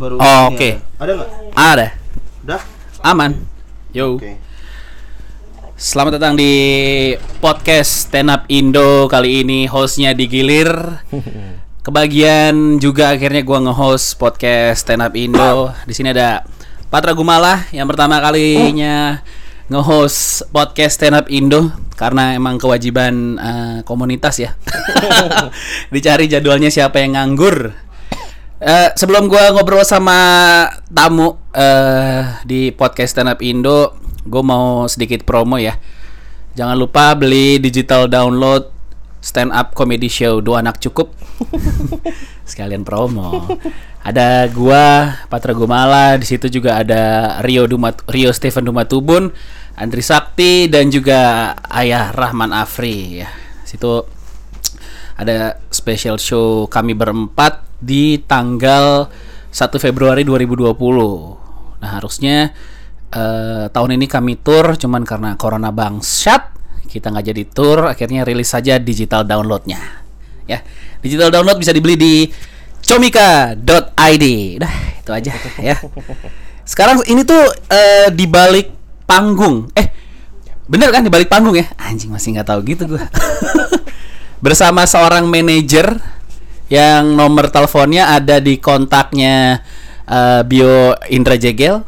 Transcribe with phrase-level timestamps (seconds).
[0.00, 0.16] baru.
[0.16, 0.80] Oh, oke.
[0.96, 1.28] Ada Ada nggak?
[1.52, 1.86] Ada.
[2.48, 2.62] Udah.
[3.04, 3.36] Aman.
[3.92, 4.16] Yo.
[4.16, 4.40] Oke.
[5.76, 6.52] Selamat datang di
[7.44, 10.72] podcast Stand Up Indo kali ini hostnya digilir.
[11.84, 15.68] Kebagian juga akhirnya gua nge-host podcast Stand Up Indo.
[15.84, 16.48] Di sini ada
[16.88, 19.20] Patra Gumala yang pertama kalinya
[19.68, 24.56] nge-host podcast Stand Up Indo karena emang kewajiban eh, komunitas ya.
[25.92, 27.89] Dicari jadwalnya siapa yang nganggur.
[28.60, 33.96] Eh, sebelum gua ngobrol sama tamu eh di podcast Stand Up Indo,
[34.28, 35.80] gue mau sedikit promo ya.
[36.52, 38.68] Jangan lupa beli digital download
[39.24, 41.08] Stand Up Comedy Show dua anak cukup.
[42.50, 43.48] Sekalian promo.
[44.04, 49.32] Ada gua Patra Gumala, di situ juga ada Rio Dumat Rio Stephen Dumatubun,
[49.72, 53.32] Andri Sakti dan juga Ayah Rahman Afri ya.
[53.64, 54.19] Situ
[55.20, 59.12] ada special show kami berempat di tanggal
[59.52, 60.72] 1 Februari 2020.
[61.84, 62.56] Nah, harusnya
[63.12, 66.56] eh, tahun ini kami tour cuman karena corona bangsat
[66.90, 69.78] kita nggak jadi tour, akhirnya rilis saja digital downloadnya.
[70.48, 70.64] Ya,
[70.98, 72.14] digital download bisa dibeli di
[72.82, 74.24] comika.id.
[74.58, 75.76] Dah, itu aja ya.
[76.66, 78.74] Sekarang ini tuh eh, di balik
[79.06, 79.70] panggung.
[79.78, 79.86] Eh,
[80.66, 81.70] bener kan di balik panggung ya?
[81.78, 83.06] Anjing masih nggak tahu gitu gua.
[84.40, 86.00] bersama seorang manajer
[86.70, 89.60] yang nomor teleponnya ada di kontaknya
[90.04, 91.82] eh, bio Indra Jegel.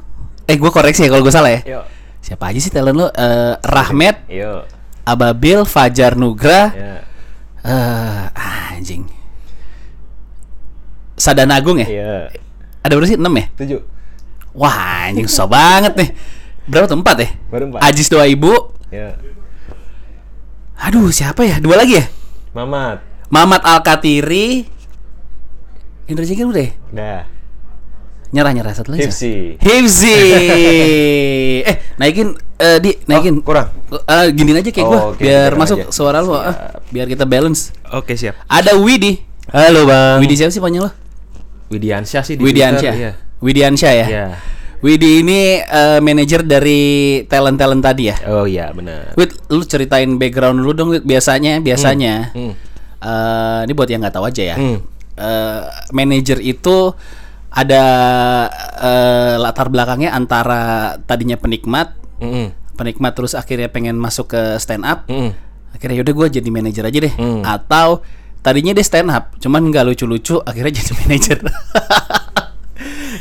[0.45, 1.61] Eh, gue koreksi ya kalau gue salah ya.
[1.78, 1.84] Yuk,
[2.23, 3.08] Siapa aja sih talent lo?
[3.08, 4.27] Eh, Rahmat.
[5.03, 6.92] Ababil, Fajar Nugra, Ya.
[7.67, 8.25] eh,
[8.78, 9.03] anjing.
[11.19, 11.86] Sadana Agung ya?
[11.86, 12.14] Iya.
[12.83, 13.19] Ada berapa sih?
[13.19, 13.47] 6 ya?
[13.58, 13.80] Tujuh.
[14.55, 16.11] Wah, anjing susah banget nih.
[16.67, 16.98] Berapa tuh?
[16.98, 17.30] 4 ya?
[17.47, 17.80] Baru empat.
[17.83, 18.50] Ajis doa ibu.
[18.91, 19.14] Ya.
[20.83, 21.62] Aduh, siapa ya?
[21.62, 22.06] Dua lagi ya?
[22.53, 23.00] Mamat.
[23.33, 24.69] Mamat Alkatiri.
[26.05, 26.72] Indra Jegel udah ya?
[26.92, 27.22] Dah.
[28.33, 29.08] Nyerah nyerah satu lagi.
[29.08, 29.56] Hipsi.
[29.56, 30.17] Hipsi.
[31.69, 33.41] eh, naikin eh di naikin.
[33.41, 33.73] Oh, kurang.
[33.89, 35.92] Eh, giniin aja kayak Oh, gua oke, biar masuk aja.
[35.92, 37.73] suara lu ah, biar kita balance.
[37.92, 38.36] Oke, siap.
[38.48, 39.20] Ada Widi.
[39.48, 40.20] Halo, Bang.
[40.20, 40.92] Widi siapa sih panjang lo?
[41.73, 42.92] Widiansyah sih di Widiansyah.
[42.92, 43.12] Iya.
[43.41, 44.07] Widiansyah ya.
[44.12, 44.27] Iya.
[44.83, 46.83] Widi ini eh, manajer dari
[47.25, 48.17] talent-talent tadi ya.
[48.27, 49.15] Oh iya, benar.
[49.15, 50.91] Wid, lu ceritain background lu dong.
[50.91, 51.07] Wid.
[51.07, 52.53] Biasanya, biasanya, Hmm.
[52.98, 54.57] eh, ini buat yang nggak tahu aja ya.
[54.59, 54.83] Hmm.
[55.15, 55.61] Eh,
[55.95, 56.91] manajer itu
[57.48, 57.85] ada
[58.83, 62.51] eh, latar belakangnya antara tadinya penikmat, Mm-mm.
[62.75, 65.07] penikmat terus akhirnya pengen masuk ke stand up.
[65.07, 65.31] Mm-mm.
[65.73, 67.15] Akhirnya yaudah gue jadi manajer aja deh.
[67.15, 67.47] Hmm.
[67.47, 68.03] Atau
[68.42, 71.39] tadinya dia stand up, cuman nggak lucu-lucu, akhirnya jadi manajer.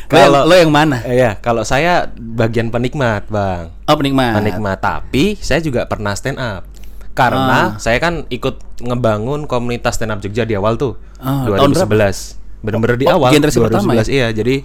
[0.07, 1.03] Kalau lo yang mana?
[1.03, 3.75] Eh, ya, kalau saya bagian penikmat, Bang.
[3.85, 4.39] Oh penikmat.
[4.39, 6.65] Penikmat, tapi saya juga pernah stand up.
[7.11, 10.95] Karena saya kan ikut ngebangun komunitas stand up Jogja di awal tuh.
[11.19, 12.39] Tahun 2011.
[12.61, 14.27] Bener-bener di Oh, awal generasi pertama 2011 iya.
[14.31, 14.55] Jadi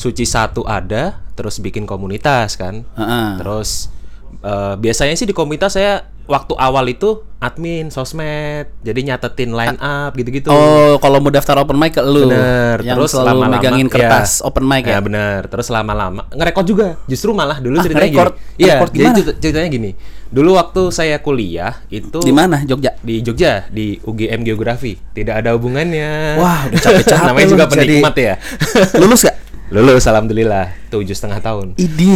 [0.00, 2.88] Suci satu ada, terus bikin komunitas kan.
[2.96, 3.28] Heeh.
[3.36, 3.92] Terus
[4.40, 10.14] eh, biasanya sih di komunitas saya waktu awal itu admin sosmed, jadi nyatetin line up
[10.14, 10.46] gitu-gitu.
[10.46, 12.28] Oh, kalau mau daftar open mic ke lu.
[12.28, 12.78] Bener.
[12.80, 13.92] Yang Terus selalu lama-lama megangin ya.
[13.92, 14.94] kertas open mic ya.
[14.94, 15.40] Ya bener.
[15.44, 16.88] Terus lama-lama ngerekord juga.
[17.04, 18.34] Justru malah dulu Ah, ceritanya ngerekord?
[18.36, 18.60] gini.
[18.60, 19.90] Iya, jadi ceritanya gini.
[20.30, 22.62] Dulu waktu saya kuliah itu Di mana?
[22.62, 22.94] Jogja.
[23.00, 24.94] Di Jogja, di UGM Geografi.
[24.94, 26.38] Tidak ada hubungannya.
[26.38, 28.34] Wah, udah capek-capek Namanya juga jadi- penikmat ya.
[29.02, 29.36] Lulus gak?
[29.70, 30.70] Lulus alhamdulillah.
[30.86, 31.74] Tujuh setengah tahun.
[31.74, 32.14] Idi.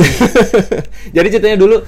[1.16, 1.82] Jadi ceritanya dulu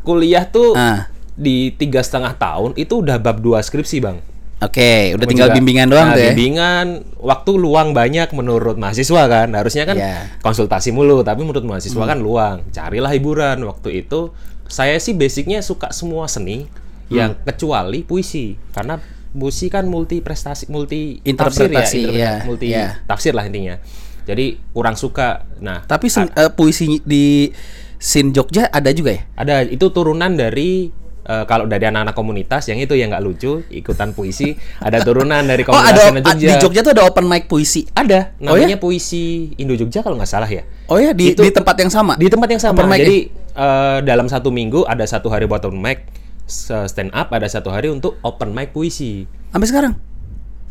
[0.00, 1.08] kuliah tuh Ah.
[1.38, 4.18] Di tiga setengah tahun itu udah bab dua skripsi bang.
[4.58, 6.34] Oke, udah Kamu tinggal juga- bimbingan doang nah, tuh ya.
[6.34, 6.86] Bimbingan,
[7.22, 9.54] waktu luang banyak menurut mahasiswa kan.
[9.54, 10.34] Harusnya kan Iya.
[10.42, 12.10] konsultasi mulu, tapi menurut mahasiswa Hmm.
[12.10, 12.56] kan luang.
[12.74, 13.62] Carilah hiburan.
[13.62, 14.34] Waktu itu
[14.66, 16.66] saya sih basicnya suka semua seni,
[17.06, 17.46] yang Hmm.
[17.46, 18.98] kecuali puisi, karena
[19.30, 22.86] puisi kan multi prestasi, multi tafsir Interpretasi, ya, interpretasi, iya, multi iya.
[23.06, 23.78] tafsir lah intinya.
[24.26, 25.46] Jadi kurang suka.
[25.62, 27.48] Nah, Tapi eh, puisi di
[27.96, 29.22] Sin Jogja ada juga ya?
[29.34, 30.90] ada itu turunan dari
[31.28, 35.60] eh, kalau dari anak-anak komunitas yang itu yang nggak lucu ikutan puisi ada turunan dari
[35.68, 37.84] Oh, komunitas ada Indo a- di Jogja tuh ada open mic puisi.
[37.92, 38.64] ada Oh, ya?
[38.64, 39.24] namanya puisi
[39.54, 42.16] Indo Jogja kalau nggak salah ya Oh ya, di, Itu- di tempat yang sama.
[42.16, 43.18] di tempat yang sama Open mic jadi
[43.54, 46.08] eh, dalam satu minggu ada satu hari buat open mic
[46.48, 49.52] stand up ada satu hari untuk open mic puisi ya?
[49.52, 49.92] Sampai sekarang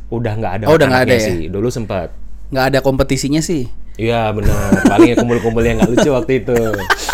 [0.07, 1.21] udah nggak ada Oh, udah nggak ada ya?
[1.21, 2.10] sih dulu sempat
[2.48, 3.68] nggak ada kompetisinya sih.
[3.94, 4.56] Iya benar,
[4.86, 6.53] paling kumpul-kumpul yang nggak lucu waktu itu.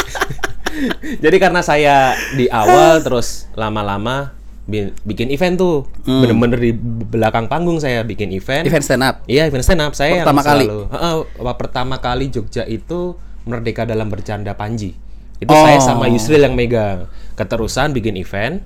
[1.23, 1.97] Jadi karena saya
[2.31, 4.33] di awal terus lama-lama
[4.63, 6.71] bi- bikin event tuh, bener-bener di
[7.05, 8.63] belakang panggung saya bikin event.
[8.63, 8.69] Hmm.
[8.69, 9.15] Event stand up.
[9.25, 10.65] Iya event stand up saya Pertama yang kali?
[10.65, 10.81] selalu.
[10.89, 14.95] Heeh, wah, pertama kali Jogja itu Merdeka dalam bercanda Panji.
[15.35, 15.59] Itu Oh.
[15.59, 17.11] saya sama Yusril yang megang.
[17.33, 18.63] Keterusan bikin event.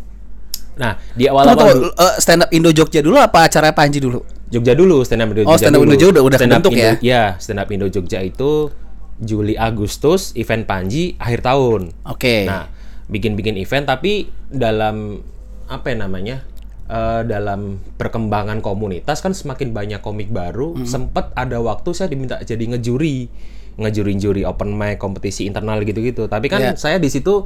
[0.75, 4.21] Nah, di awal-awal tunggu, dulu- eh, stand up Indo Jogja dulu apa acara Panji dulu?
[4.47, 5.89] Jogja dulu, stand up Indo Oh, stand up dulu.
[5.89, 6.91] Indo Jogja udah- udah Stand up Indo- ya?
[7.01, 8.69] Iya, stand up Indo Jogja itu
[9.17, 11.89] Juli Agustus event Panji akhir tahun.
[12.05, 12.45] Oke.
[12.45, 12.69] Nah,
[13.07, 15.21] bikin-bikin event tapi dalam
[15.67, 16.37] apa ya namanya?
[16.87, 20.71] eh, dalam perkembangan komunitas kan semakin banyak komik baru.
[20.87, 23.27] Sempet ada waktu saya diminta jadi ngejuri,
[23.75, 26.31] ngejuri-juri open mic, kompetisi internal gitu-gitu.
[26.31, 26.79] Tapi kan Iya.
[26.79, 27.43] saya di situ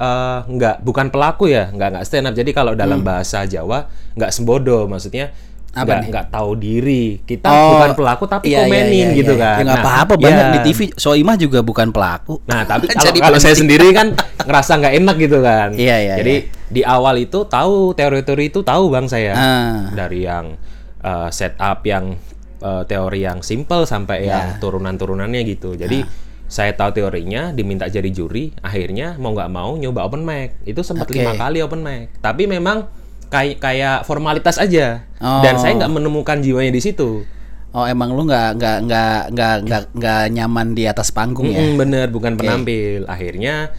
[0.00, 2.32] eh, nggak bukan pelaku ya, nggak nggak stand up.
[2.32, 3.84] Jadi kalau dalam bahasa Jawa
[4.16, 5.28] nggak sembodo, maksudnya
[5.70, 6.08] Apa nggak nih?
[6.10, 7.04] nggak tahu diri.
[7.20, 9.40] Kita Oh, bukan pelaku tapi iya, iya, komenin iya, gitu iya.
[9.40, 9.54] kan.
[9.54, 10.54] Ya nggak Nah, apa-apa banyak iya.
[10.54, 10.80] di TV.
[10.92, 12.42] Soimah juga bukan pelaku.
[12.44, 14.06] Nah, tapi kalau, Jadi kalau saya sendiri kan
[14.40, 15.68] ngerasa nggak enak gitu kan.
[15.72, 16.34] Iya, iya, Jadi
[16.66, 19.78] di awal itu tahu teori-teori itu tahu bang saya Ah.
[19.92, 20.58] dari yang
[21.00, 22.18] uh, setup yang
[22.60, 24.30] uh, teori yang simple sampai Ya.
[24.36, 25.74] yang turunan-turunannya gitu.
[25.74, 26.10] Jadi Ah.
[26.46, 30.58] saya tahu teorinya, diminta jadi juri, akhirnya mau nggak mau nyoba open mic.
[30.64, 31.14] Itu sempat Oke.
[31.14, 32.10] lima kali open mic.
[32.18, 32.90] Tapi memang
[33.30, 35.06] kayak kayak formalitas aja.
[35.22, 35.40] Oh.
[35.40, 37.22] Dan saya nggak menemukan jiwanya di situ.
[37.70, 41.62] Oh emang lu nggak nggak nggak nggak nggak nggak nyaman di atas panggung ya?
[41.62, 43.06] Mm-mm, bener, bukan penampil.
[43.06, 43.70] Akhirnya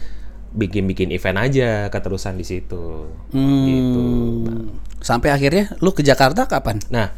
[0.56, 3.12] bikin-bikin event aja keterusan di situ.
[3.36, 4.02] Hmm, Gitu.
[5.04, 6.80] Sampai akhirnya lu ke Jakarta kapan?
[6.88, 7.12] Nah,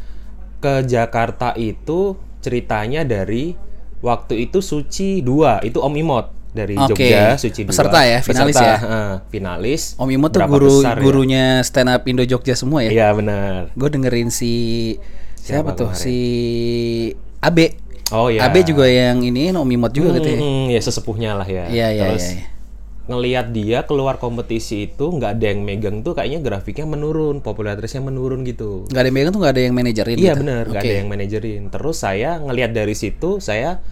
[0.59, 3.55] ke Jakarta itu ceritanya dari
[4.03, 6.95] waktu itu Suci 2, itu Om Imot dari Oke.
[6.95, 7.75] Jogja, Suci 2.
[7.75, 8.77] Peserta ya, finalis ya?
[8.79, 9.83] heeh, finalis.
[9.99, 11.03] Om Imo tuh guru besar ya?
[11.03, 12.91] gurunya stand up Indo Jogja semua ya?
[12.95, 13.75] Iya, benar.
[13.75, 14.55] Gue dengerin si
[15.35, 16.01] siapa, Siapa tuh kemarin?
[16.01, 16.17] si
[17.43, 17.67] Abe.
[18.15, 18.47] Oh iya.
[18.47, 20.39] Abe juga yang ini Om Imot juga gitu ya.
[20.71, 21.67] Ya sesepuhnya lah ya.
[21.69, 22.35] Iya iya Terus iya.
[22.39, 22.47] iya.
[23.05, 28.49] ngelihat dia keluar kompetisi itu nggak ada yang megang tuh kayaknya grafiknya menurun, popularitasnya menurun
[28.49, 28.89] gitu.
[28.89, 30.17] Nggak ada yang megang tuh nggak ada yang manajerin.
[30.17, 30.41] Iya gitu?
[30.41, 30.89] benar, nggak Oke.
[30.89, 31.63] ada yang manajerin.
[31.69, 33.85] Terus saya ngelihat dari situ, saya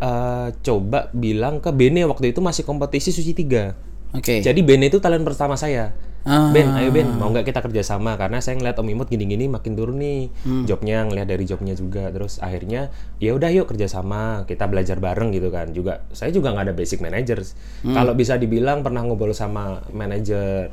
[0.00, 4.16] eh, coba bilang ke Bene waktu itu masih kompetisi Suci 3.
[4.16, 4.42] Oke.
[4.42, 5.94] Jadi Bene itu talent pertama saya.
[6.20, 6.52] Ah.
[6.52, 8.12] Ben, ayo Ben, mau nggak kita kerjasama?
[8.20, 10.68] Karena saya ngeliat Om Imut gini-gini makin turun nih Hmm.
[10.68, 12.12] jobnya, ngeliat dari jobnya juga.
[12.12, 15.72] Terus akhirnya ya udah yuk kerjasama, kita belajar bareng gitu kan.
[15.72, 17.40] Juga saya juga nggak ada basic manager.
[17.80, 17.96] Hmm.
[17.96, 20.68] Kalau bisa dibilang pernah ngobrol sama manajer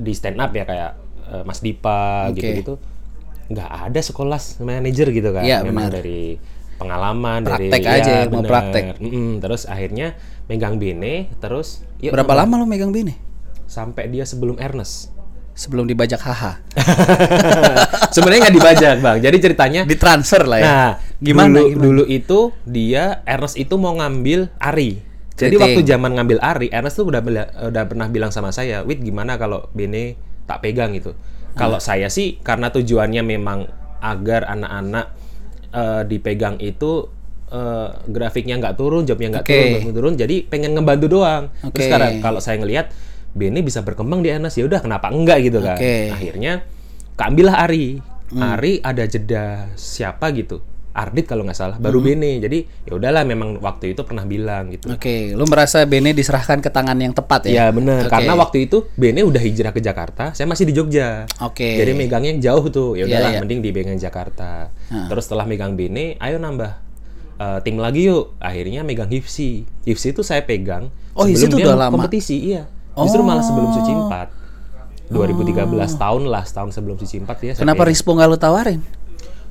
[0.00, 0.90] di stand up ya kayak
[1.28, 2.80] eh, Mas Dipa gitu-gitu,
[3.52, 5.44] nggak ada sekolah manajer gitu kan.
[5.44, 6.00] Iya, Memang benar.
[6.00, 6.40] dari
[6.80, 8.48] pengalaman Praktek dari aja, ya, mau bener.
[8.48, 8.84] praktek.
[8.96, 9.44] Mm-mm.
[9.44, 10.16] Terus akhirnya
[10.48, 13.20] megang Bene, terus yuk Berapa lama lu megang Bene?
[13.68, 15.12] sampai dia sebelum Ernest.
[15.54, 16.58] Sebelum dibajak haha.
[18.14, 19.16] Sebenarnya nggak dibajak bang.
[19.20, 20.64] Jadi ceritanya, Ditransfer lah ya.
[20.64, 20.90] nah
[21.20, 21.60] gimana?
[21.60, 21.84] Dulu, gimana?
[21.84, 24.98] dulu itu dia Ernest itu mau ngambil Ari.
[25.36, 25.62] Jadi Keriting.
[25.62, 27.20] waktu zaman ngambil Ari, Ernest tuh udah
[27.70, 30.16] udah pernah bilang sama saya, Wit gimana kalau Bene
[30.48, 31.14] tak pegang gitu.
[31.54, 33.68] Kalau saya sih karena tujuannya memang
[34.00, 35.12] agar anak-anak
[35.70, 37.06] eh, dipegang itu
[37.50, 39.54] eh, grafiknya nggak turun, jobnya nggak Oke.
[39.54, 40.14] turun, turun.
[40.18, 41.50] Jadi pengen ngebantu doang.
[41.64, 41.78] Oke.
[41.78, 42.92] Terus sekarang kalau saya ngelihat
[43.30, 45.78] Bene bisa berkembang di Ernest ya udah kenapa enggak gitu kan.
[45.78, 46.10] Oke.
[46.10, 46.66] Akhirnya
[47.14, 48.02] keambillah Ari.
[48.30, 50.62] Ari ada jeda siapa gitu.
[50.90, 52.38] Ardit kalau nggak salah, baru Bene.
[52.38, 54.90] Jadi ya udahlah memang waktu itu pernah bilang gitu.
[54.90, 57.50] Oke, lu merasa Bene diserahkan ke tangan yang tepat ya?
[57.50, 58.04] Iya benar.
[58.04, 58.12] Oke.
[58.12, 61.30] Karena waktu itu Bene udah hijrah ke Jakarta, saya masih di Jogja.
[61.40, 61.78] Oke.
[61.78, 62.90] Jadi megangnya yang jauh tuh.
[62.92, 63.40] Ya Iya, udahlah iya.
[63.40, 64.74] mending dipegang Jakarta.
[64.90, 66.72] Terus setelah megang Bene, ayo nambah
[67.36, 68.34] eh, tim lagi yuk.
[68.36, 69.62] Akhirnya megang Hifsi.
[69.82, 71.94] Hifsi itu saya pegang Oh, sebelum itu dia udah lama?
[71.96, 72.66] kompetisi, iya.
[72.92, 74.06] Justru malah sebelum Suci Oh.
[74.06, 74.30] 4.
[75.08, 75.66] 2013
[75.96, 77.52] tahun lah, setahun sebelum Suci 4 ya.
[77.54, 77.90] Kenapa pegang.
[77.90, 78.80] Rispo nggak lu tawarin?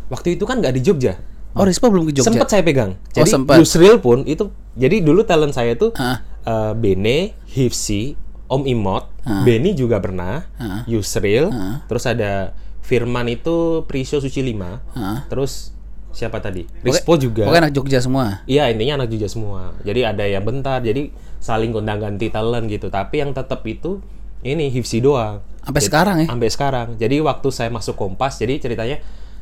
[0.10, 1.18] Waktu itu kan nggak di Jogja.
[1.52, 2.30] Oh, Rispo belum ke Jogja.
[2.30, 2.94] Sempet saya pegang.
[2.94, 3.56] Oh, Jadi sempet.
[3.58, 6.22] Yusril pun itu jadi dulu talent saya tuh Ah.
[6.42, 8.14] eh, Bene, Hifsi,
[8.46, 9.06] Om Imot,
[9.44, 10.50] Beni juga pernah,
[10.86, 11.54] Yusril,
[11.86, 14.82] terus ada Firman itu Prisyo Suci 5,
[15.28, 15.70] terus
[16.10, 16.66] siapa tadi?
[16.82, 17.46] Rispo juga.
[17.46, 18.42] Pokoknya anak Jogja semua.
[18.46, 19.78] Iya intinya anak Jogja semua.
[19.80, 22.90] Jadi ada yang bentar, jadi saling gondang ganti talent gitu.
[22.90, 24.02] Tapi yang tetap itu
[24.42, 25.46] ini Hifsi doang.
[25.62, 26.28] Sampai sekarang ya?
[26.28, 26.88] Sampai sekarang.
[26.98, 28.98] Jadi waktu saya masuk Kompas, jadi ceritanya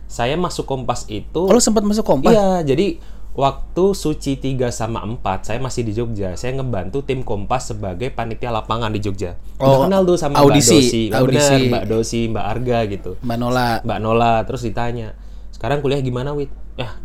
[0.08, 2.32] saya masuk Kompas itu Oh, lu sempat masuk kompas?
[2.32, 2.98] Iya, jadi
[3.38, 6.34] waktu Suci 3 sama 4 saya masih di Jogja.
[6.34, 9.38] Saya ngebantu tim Kompas sebagai panitia lapangan di Jogja.
[9.62, 11.02] Oh, Udah kenal tuh sama audisi, Mbak Dosi.
[11.14, 11.52] Oh, audisi.
[11.54, 13.12] bener, Mbak Dosi, Mbak Arga gitu.
[13.22, 13.70] Mbak Nola.
[13.86, 15.14] Mbak Nola terus ditanya,
[15.54, 16.50] "Sekarang kuliah gimana, Wit?"
[16.80, 16.98] Ya,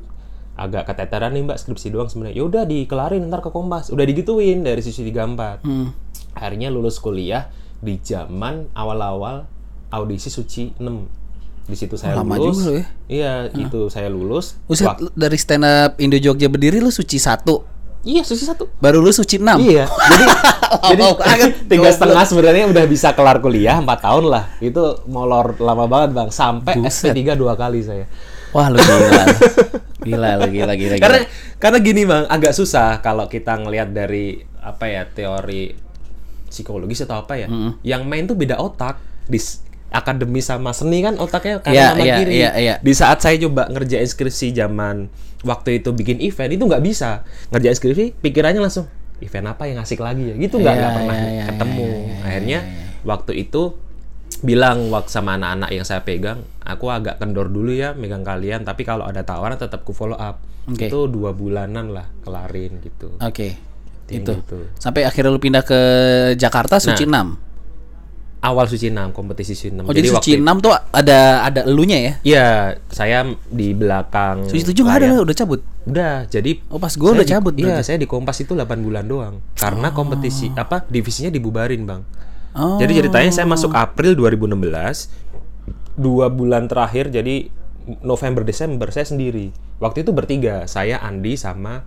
[0.56, 2.38] agak keteteran nih Mbak skripsi doang sebenarnya.
[2.38, 3.92] Ya udah dikelarin ntar ke Kompas.
[3.92, 5.60] Udah digituin dari Suci 34.
[5.66, 5.92] Hmm.
[6.32, 9.44] Akhirnya lulus kuliah di zaman awal-awal
[9.92, 11.21] audisi Suci 6.
[11.62, 12.58] Di situ saya lama lulus.
[12.58, 12.84] juga ya.
[13.06, 14.58] Iya, itu saya lulus.
[14.66, 17.62] Lu dari stand up Indo Jogja berdiri lu suci satu.
[18.02, 18.66] Iya, suci satu.
[18.82, 19.62] Baru lu suci enam.
[19.62, 20.24] Iya, jadi
[20.90, 21.04] jadi
[21.70, 24.44] tiga setengah sebenarnya udah bisa kelar kuliah empat tahun lah.
[24.58, 26.28] Itu molor lama banget bang.
[26.34, 27.14] Sampai Buset.
[27.14, 28.10] SP3 dua kali saya.
[28.50, 29.24] Wah, lu gila.
[30.06, 30.96] gila lu gila gila.
[30.98, 31.02] gila.
[31.02, 31.18] Karena
[31.62, 35.70] karena gini bang, agak susah kalau kita ngelihat dari apa ya teori
[36.50, 37.46] psikologis atau apa ya.
[37.86, 38.98] Yang main tuh beda otak.
[39.30, 42.32] Dis, akademis sama seni kan otaknya kanan Iya, sama iya, kiri.
[42.32, 42.74] iya, iya.
[42.80, 45.06] Di saat saya coba ngerjain skripsi zaman
[45.42, 48.86] waktu itu bikin event itu nggak bisa ngerjain skripsi pikirannya langsung
[49.18, 51.98] event apa yang asik lagi ya gitu nggak Iya, nggak pernah iya, iya, ketemu iya,
[51.98, 52.58] iya, akhirnya
[53.02, 53.62] waktu itu
[54.40, 58.82] bilang waktu sama anak-anak yang saya pegang aku agak kendor dulu ya megang kalian tapi
[58.82, 60.86] kalau ada tawaran tetap ku follow up Oke.
[60.86, 63.54] itu dua bulanan lah kelarin gitu Oke.
[64.06, 64.32] Yang Itu.
[64.44, 64.58] gitu.
[64.76, 65.80] Sampai akhirnya lu pindah ke
[66.34, 67.51] Jakarta Suci 6.
[68.42, 72.12] Awal suci 6 kompetisi suci 6 Oh, jadi, Suci 6 tuh ada ada elunya ya?
[72.22, 72.48] Iya,
[72.90, 74.44] saya di belakang.
[74.44, 75.60] Suci 7 nggak ada lah, udah cabut.
[75.82, 77.78] Udah, jadi Oh, pas gua udah di- cabut Iya, berarti.
[77.78, 77.86] Oh.
[77.86, 79.34] saya di Kompas itu 8 bulan doang.
[79.54, 82.02] Karena kompetisi apa divisinya dibubarin, Bang.
[82.52, 82.76] Oh.
[82.76, 85.06] Jadi ceritanya saya masuk April 2016.
[85.94, 87.46] Dua bulan terakhir jadi
[88.00, 89.54] November Desember saya sendiri.
[89.78, 91.82] Waktu itu bertiga, saya Andi sama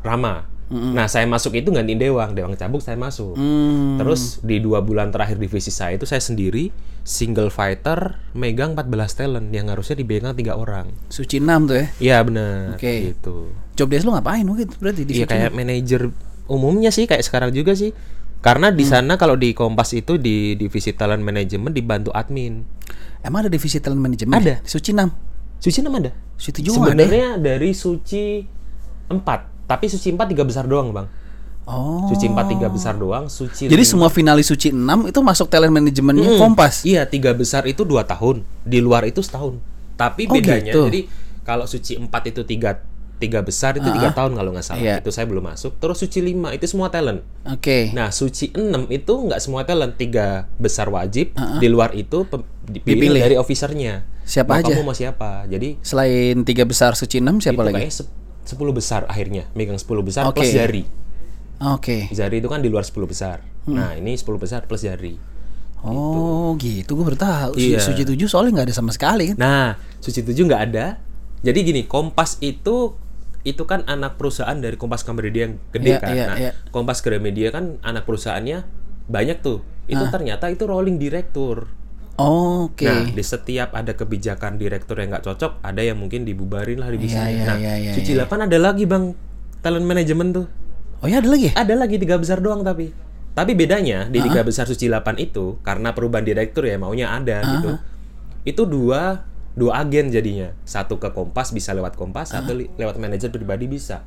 [0.00, 0.46] Rama.
[0.70, 3.34] Nah, saya masuk itu gantiin Dewang, Dewang cabut saya masuk.
[3.34, 3.98] Hmm.
[3.98, 6.70] Terus di dua bulan terakhir divisi saya itu saya sendiri
[7.02, 8.86] single fighter megang 14
[9.18, 10.94] talent yang harusnya dipegang tiga orang.
[11.10, 11.86] Suci 6 tuh ya.
[11.98, 12.78] Iya benar.
[12.78, 13.12] Oke.
[13.12, 13.50] Gitu.
[13.74, 16.02] Job desk lu ngapain waktu itu berarti di Iya Suci kayak manajer
[16.46, 17.90] umumnya sih kayak sekarang juga sih.
[18.40, 18.78] Karena Hmm.
[18.78, 22.62] di sana kalau di Kompas itu di divisi talent management dibantu admin.
[22.62, 23.26] 6?
[23.26, 24.38] Emang ada divisi talent management?
[24.38, 24.54] Ada.
[24.62, 25.10] Suci 6.
[25.60, 26.14] Suci 6 ada.
[26.38, 27.02] Suci 7 nggak ada.
[27.02, 27.08] ya?
[27.10, 28.24] Sebenarnya dari Suci
[29.10, 31.06] 4, tapi Suci 4 tiga besar doang, Bang.
[31.62, 32.10] Oh.
[32.10, 35.70] Suci 4 tiga besar doang, Suci Jadi lima- semua finalis Suci 6 itu masuk talent
[35.70, 36.82] manajemennya Kompas.
[36.82, 39.62] Iya, tiga besar itu dua tahun, di luar itu setahun.
[39.94, 40.90] Tapi Oh, bedanya, gitu.
[40.90, 41.00] jadi
[41.40, 42.82] kalau suci 4 itu tiga
[43.20, 44.80] tiga besar itu tiga tahun kalau nggak salah.
[44.80, 44.96] Iya.
[44.98, 45.76] Itu saya belum masuk.
[45.76, 47.20] Terus suci 5 itu semua talent.
[47.44, 47.92] Oke.
[47.92, 51.36] Nah, suci 6 itu nggak semua talent, tiga besar wajib.
[51.60, 52.24] Di luar itu
[52.64, 53.20] dipilih Dipilih.
[53.20, 54.08] dari officernya.
[54.24, 54.72] Siapa Mau aja?
[54.72, 55.44] Kamu mau siapa?
[55.44, 57.92] Jadi Selain tiga besar Suci 6 siapa itu lagi?
[58.44, 60.40] 10 besar akhirnya, megang 10 besar Oke.
[60.42, 60.84] plus jari.
[61.60, 62.08] Oke.
[62.10, 63.44] Jari itu kan di luar 10 besar.
[63.68, 63.76] Hmm.
[63.76, 65.20] Nah, ini 10 besar plus jari.
[65.80, 66.92] Oh, gitu.
[66.92, 67.52] Gue baru tahu.
[67.56, 67.80] Iya.
[67.80, 69.36] Suci 7 soalnya nggak ada sama sekali kan.
[69.40, 69.68] Nah,
[70.00, 71.00] Suci 7 nggak ada.
[71.40, 72.96] Jadi gini, Kompas itu
[73.40, 76.12] itu kan anak perusahaan dari Kompas Gramedia yang gede Iya, kan.
[76.12, 76.50] iya, nah, iya.
[76.68, 78.58] Kompas Gramedia kan anak perusahaannya
[79.08, 79.64] banyak tuh.
[79.88, 80.12] Itu Ah.
[80.12, 81.72] ternyata itu rolling direktur.
[82.20, 82.84] Oke.
[82.84, 86.88] Nah, di setiap ada kebijakan direktur yang nggak cocok, ada yang mungkin dibubarin lah.
[86.88, 88.24] Iya, iya, nah, iya, iya, Suci iya.
[88.24, 89.16] 8 ada lagi Bang
[89.60, 90.46] talent management tuh.
[91.00, 91.54] oh ya ada lagi ya?
[91.56, 92.92] Ada lagi tiga besar doang tapi.
[93.30, 97.70] Tapi bedanya di tiga besar suci 8 itu karena perubahan direktur ya maunya ada gitu.
[98.42, 100.52] Itu dua dua agen jadinya.
[100.62, 104.04] Satu ke Kompas bisa lewat Kompas, satu li- lewat manajer pribadi bisa.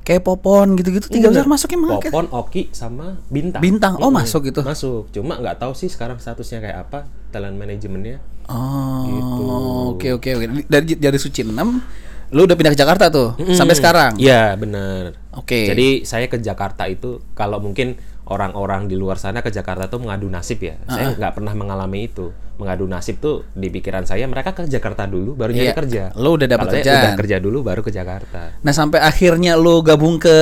[0.00, 1.54] Kayak Popon gitu-gitu tiga besar Bener.
[1.54, 2.08] masuk emang kan?
[2.08, 3.60] Popon, Oki sama Bintang.
[3.60, 3.94] Bintang.
[3.98, 4.22] Oh, Mm-mm.
[4.22, 4.64] masuk gitu?
[4.64, 5.12] Masuk.
[5.12, 8.18] Cuma nggak tahu sih sekarang statusnya kayak apa talent manajemennya.
[8.46, 9.42] Oh, Gitu.
[9.94, 10.46] oke oke oke.
[10.66, 11.54] Dari dari Suci 6
[12.30, 14.14] lu udah pindah ke Jakarta tuh sampai sekarang.
[14.14, 15.18] Iya, bener.
[15.34, 15.66] Oke.
[15.66, 20.30] Jadi saya ke Jakarta itu kalau mungkin orang-orang di luar sana ke Jakarta tuh mengadu
[20.30, 20.78] nasib ya.
[20.86, 22.30] Saya nggak pernah mengalami itu.
[22.54, 25.74] Mengadu nasib tuh di pikiran saya mereka ke Jakarta dulu baru nyari Iya.
[25.74, 26.02] kerja.
[26.14, 27.02] Lu udah dapat kerjaan.
[27.02, 28.54] Udah kerja dulu baru ke Jakarta.
[28.60, 30.36] Nah, sampai akhirnya lu gabung ke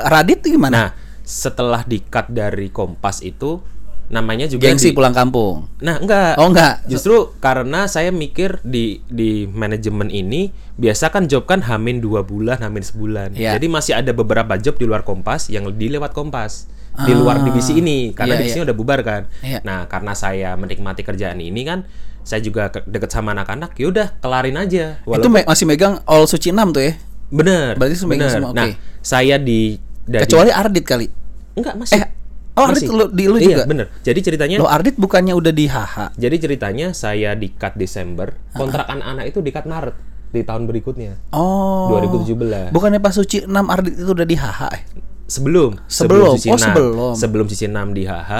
[0.00, 0.74] Radit gimana?
[0.74, 0.90] Nah,
[1.22, 3.62] setelah di-cut dari Kompas itu
[4.08, 5.68] namanya juga Gengsi di- pulang kampung.
[5.78, 6.36] Nah, enggak.
[6.36, 6.84] Oh, enggak.
[6.86, 12.56] Justru karena saya mikir di di manajemen ini biasa kan job kan hamin dua bulan,
[12.58, 13.28] hamin sebulan.
[13.32, 13.54] Iya.
[13.54, 16.66] Jadi masih ada beberapa job di luar Kompas yang di lewat Kompas.
[16.98, 19.22] Di luar divisi ini karena Iya, divisinya udah bubar kan.
[19.38, 19.62] Iya.
[19.62, 21.86] Nah, karena saya menikmati kerjaan ini kan
[22.20, 24.98] saya juga ke- deket sama anak-anak, yaudah kelarin aja.
[25.00, 26.98] Itu me- masih megang All Suci 6 tuh ya.
[27.28, 27.76] bener.
[27.76, 28.32] Berarti semua bener.
[28.32, 28.56] semua, oke.
[28.56, 31.06] Nah, saya di dari Kecuali Ardit kali.
[31.54, 31.96] enggak masih.
[31.98, 32.08] Eh,
[32.58, 33.64] oh, Ardit lu- di lu Iya, juga?
[33.64, 33.86] bener.
[34.00, 36.14] Jadi ceritanya Lo Ardit bukannya udah di HH?
[36.14, 39.94] Jadi ceritanya saya di cut Desember, kontrak anak-anak itu di cut Maret
[40.28, 41.12] di tahun berikutnya.
[41.30, 41.88] Oh.
[41.94, 42.68] 2017.
[42.68, 44.80] Bukannya pas Suci 6 Ardit itu udah di HH ya?
[45.24, 46.34] Sebelum Sebelum.
[46.34, 46.64] sisi Oh, 6.
[46.66, 47.12] sebelum.
[47.14, 48.32] Sebelum sisi 6 di HH,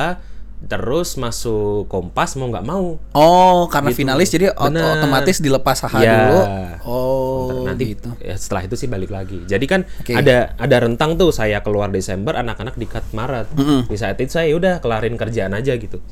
[0.61, 2.99] terus masuk Kompas mau nggak mau.
[3.13, 4.01] Oh, karena Gitu.
[4.01, 4.99] finalis jadi ot- Bener.
[4.99, 6.13] otomatis dilepas HH Ya.
[6.19, 6.41] dulu.
[6.83, 8.11] Oh, Nanti gitu.
[8.19, 9.45] ya, setelah itu sih balik lagi.
[9.45, 10.13] Jadi kan Oke.
[10.13, 13.47] ada ada rentang tuh saya keluar Desember, anak-anak di cut Maret.
[13.87, 16.03] Di saat itu saya udah kelarin kerjaan aja gitu.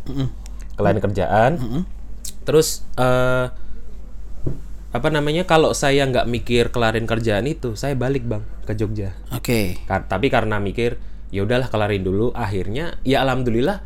[0.73, 1.53] Kelarin kerjaan.
[2.45, 3.51] Terus eh
[4.89, 9.13] apa namanya kalau saya nggak mikir kelarin kerjaan itu, saya balik bang ke Jogja.
[9.29, 9.83] Oke.
[9.85, 10.97] Kar- tapi karena mikir
[11.29, 13.83] ya udahlah kelarin dulu, akhirnya ya alhamdulillah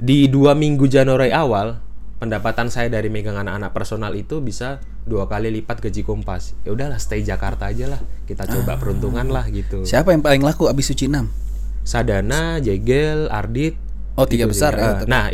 [0.00, 1.76] di dua minggu Januari awal
[2.16, 6.56] pendapatan saya dari megang anak-anak personal itu bisa dua kali lipat gaji Kompas.
[6.64, 9.84] Ya udahlah stay Jakarta aja lah, kita coba peruntungan lah gitu.
[9.84, 11.28] Siapa yang paling laku abis Suci 6?
[11.84, 13.76] Sadana, Jegel, Ardit.
[14.16, 15.04] Oh, tiga gitu besar ya.
[15.08, 15.32] Nah,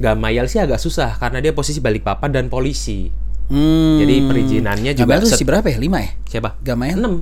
[0.00, 3.12] Gamayal sih agak susah karena dia posisi Balikpapan dan polisi.
[3.52, 4.00] Hmm.
[4.00, 5.76] Jadi perizinannya juga Gamayal tuh set- Suci berapa ya?
[5.76, 6.10] 5 ya?
[6.24, 6.50] Siapa?
[6.64, 6.98] Gamayal?
[7.00, 7.20] 6.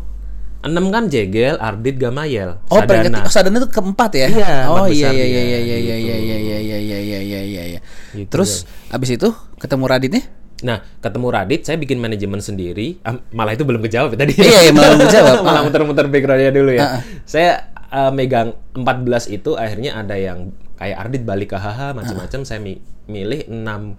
[0.65, 3.21] Enam kan Jegel, Ardit, Gamayel, Oh, peringkat Sadana.
[3.21, 4.27] oh, Sadana itu keempat ya?
[4.27, 5.85] Iya, Oh iya besar iya dia, iya iya iya gitu.
[5.85, 7.81] iya iya iya iya iya iya iya iya iya.
[8.13, 10.23] Gitu, Terus abis itu ketemu Raditnya?
[10.63, 12.97] Nah, ketemu Radit, saya bikin manajemen sendiri.
[13.01, 14.33] Ah, malah itu belum kejawab ya tadi.
[14.35, 15.37] Iya, iya, malah belum kejawab.
[15.45, 15.65] malah Ah.
[15.65, 16.81] muter-muter backgroundnya dulu ya.
[16.81, 17.01] Ah, ah.
[17.23, 17.51] Saya
[17.87, 18.89] eh, megang 14
[19.29, 22.41] itu akhirnya ada yang kayak Ardit balik ke HH macam-macam.
[22.43, 23.93] Saya mi- milih 6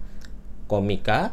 [0.66, 1.30] komika.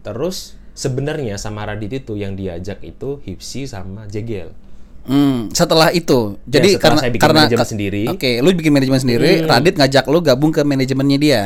[0.00, 4.54] Terus sebenarnya sama Radit itu yang diajak itu Hipsi sama Jegel.
[5.06, 6.36] Hmm, setelah itu.
[6.44, 8.02] Jadi Ya, setelah karena saya bikin karena manajemen sendiri.
[8.06, 8.12] Hmm.
[8.18, 11.42] Oke, lu bikin manajemen sendiri, Radit ngajak lu gabung ke manajemennya dia.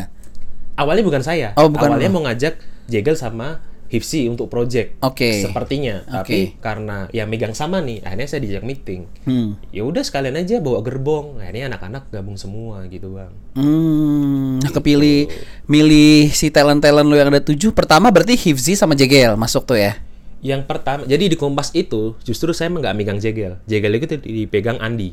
[0.77, 1.53] Awalnya bukan saya.
[1.61, 2.15] Oh, bukan Awalnya lu.
[2.17, 2.57] mau ngajak
[2.89, 5.03] Jegel sama Hipsi untuk project.
[5.03, 5.43] Oke.
[5.43, 6.07] Sepertinya.
[6.07, 9.11] Tapi karena ya megang sama nih, akhirnya saya diajak meeting.
[9.27, 9.59] Hmm.
[9.75, 11.43] Ya udah sekalian aja bawa gerbong.
[11.43, 13.35] Akhirnya anak-anak gabung semua gitu, Bang.
[13.59, 15.27] Hmm, nah kepilih
[15.67, 17.75] milih si talent-talent lu yang ada tujuh.
[17.75, 19.99] Pertama berarti Hifzi sama Jegel masuk tuh ya.
[20.41, 23.61] Yang pertama, jadi di Kompas itu justru saya nggak megang Jegel.
[23.69, 25.13] Jegel itu dipegang Andi.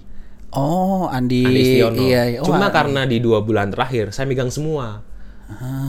[0.55, 1.43] Oh, Andi.
[1.43, 1.99] Andi Istiono.
[1.99, 2.39] Iya, iya.
[2.39, 5.03] Oh, Cuma karena di dua bulan terakhir saya megang semua.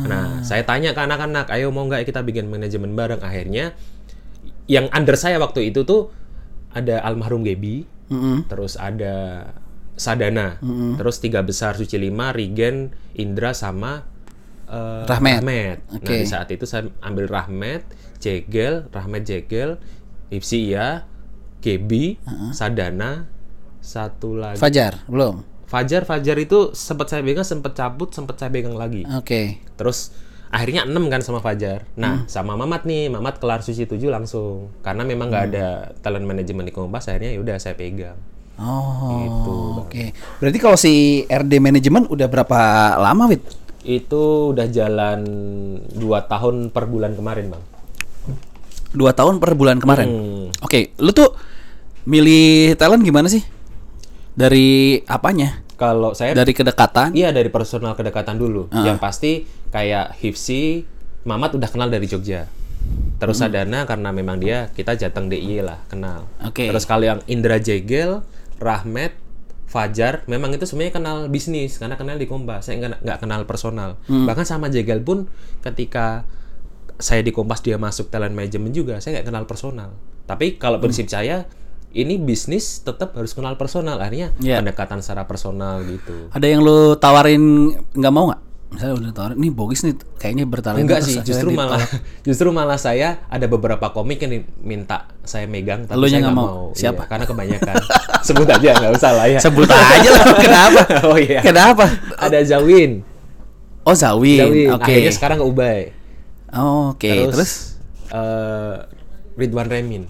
[0.07, 3.19] Nah, saya tanya ke anak-anak, ayo mau nggak kita bikin manajemen bareng?
[3.19, 3.75] Akhirnya
[4.71, 6.15] yang under saya waktu itu tuh
[6.71, 8.47] ada almarhum Gebi, Mm-mm.
[8.47, 9.51] terus ada
[9.99, 10.63] Sadana,
[10.95, 14.07] terus tiga besar Suci Lima, Rigen, Indra sama
[14.71, 15.43] eh, Rahmat.
[15.43, 16.23] Nah Oke.
[16.23, 17.83] di saat itu saya ambil Rahmat,
[18.19, 19.79] Jegel, Rahmat Jegel,
[20.29, 21.07] Ipsi ya,
[21.59, 22.19] Gebi,
[22.53, 23.27] Sadana,
[23.81, 24.61] satu lagi.
[24.61, 25.43] Fajar, belum.
[25.69, 29.05] Fajar Fajar itu sempat saya pegang sempat cabut sempat saya pegang lagi.
[29.05, 29.61] Oke.
[29.77, 30.17] terus
[30.49, 31.85] akhirnya 6 kan sama Fajar.
[32.01, 34.73] Nah sama Mamat nih Mamat kelar suci 7 langsung.
[34.81, 38.17] Karena memang nggak ada talent management di Kompas akhirnya ya udah saya pegang.
[38.57, 39.57] Oh, Gitu,
[39.87, 40.05] oke.
[40.41, 42.61] Berarti kalau si RD manajemen udah berapa
[42.99, 43.45] lama, Wit?
[43.87, 45.21] itu udah jalan
[45.95, 47.63] 2 tahun per bulan kemarin bang
[48.93, 50.09] Dua tahun per bulan kemarin.
[50.09, 50.47] Hmm.
[50.65, 51.33] Oke, lu tuh
[52.09, 53.45] milih talent gimana sih?
[54.35, 55.69] Dari apanya?
[55.79, 57.15] kalau saya Dari kedekatan?
[57.15, 60.83] iya dari personal kedekatan dulu yang pasti kayak Hifsi
[61.23, 62.51] Mamat udah kenal dari Jogja
[63.23, 66.67] terus Sadana karena memang dia kita jateng DIY lah kenal Oke.
[66.67, 68.23] Terus kalau yang Indra Jegel,
[68.59, 69.15] Rahmat,
[69.69, 72.67] Fajar, memang itu semuanya kenal bisnis karena kenal di Kompas.
[72.67, 74.01] Saya nggak nggak kenal personal.
[74.09, 75.29] Bahkan sama Jegel pun
[75.61, 76.25] ketika
[76.99, 79.91] saya di Kompas dia masuk talent management juga, saya nggak kenal personal.
[80.25, 81.47] Tapi kalau prinsip saya
[81.89, 83.97] ini bisnis tetap harus kenal personal.
[83.97, 84.61] Akhirnya Iya.
[84.61, 86.29] pendekatan secara personal gitu.
[86.29, 87.43] Ada yang lu tawarin
[87.91, 88.43] nggak mau nggak?
[88.69, 90.85] Misalnya udah tawarin, nih Bogis nih kayaknya bertalenta.
[90.85, 91.81] Enggak sih, justru malah
[92.29, 96.45] justru malah saya ada beberapa komik yang minta saya megang tapi Elunya saya nggak mau?
[96.45, 96.63] mau.
[96.77, 97.03] Siapa?
[97.03, 97.75] Iya, karena kebanyakan.
[98.29, 99.41] Sebut aja nggak usah lah ya.
[99.41, 100.81] Sebut aja lah, kenapa?
[101.09, 101.41] oh iya.
[101.41, 101.89] Kenapa?
[102.21, 103.01] Ada Zawin.
[103.83, 104.69] Oh Zawin, Zawin.
[104.77, 104.85] oke.
[104.85, 105.81] Akhirnya sekarang ke Ubay.
[106.51, 107.53] Oh, Oke, Terus, terus,
[108.09, 108.75] eh,
[109.37, 110.03] Ridwan Remin.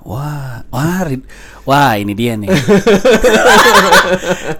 [0.00, 1.26] wah, wah, Rid-
[1.64, 2.48] wah ini dia nih.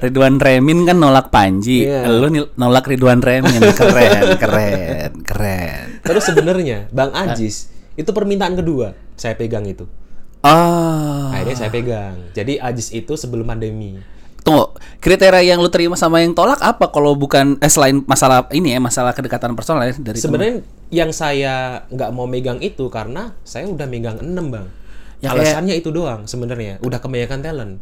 [0.00, 2.06] Ridwan Remin kan nolak Panji, Iya.
[2.08, 5.84] lu nolak Ridwan Remin, keren, keren, keren.
[6.00, 9.84] Terus sebenarnya Bang Ajis itu permintaan kedua saya pegang itu.
[10.40, 12.32] Oh, Akhirnya saya pegang.
[12.32, 14.00] Jadi Ajis itu sebelum pandemi.
[14.40, 16.88] Tunggu, kriteria yang lu terima sama yang tolak apa?
[16.88, 20.16] Kalau bukan, eh selain masalah ini ya, masalah kedekatan personal ya dari.
[20.16, 21.54] Sebenarnya yang saya
[21.86, 24.66] nggak mau megang itu karena saya udah megang 6 bang.
[25.18, 26.80] Ya, kayak- Alasannya itu doang sebenarnya.
[26.80, 27.74] Udah kebanyakan talent.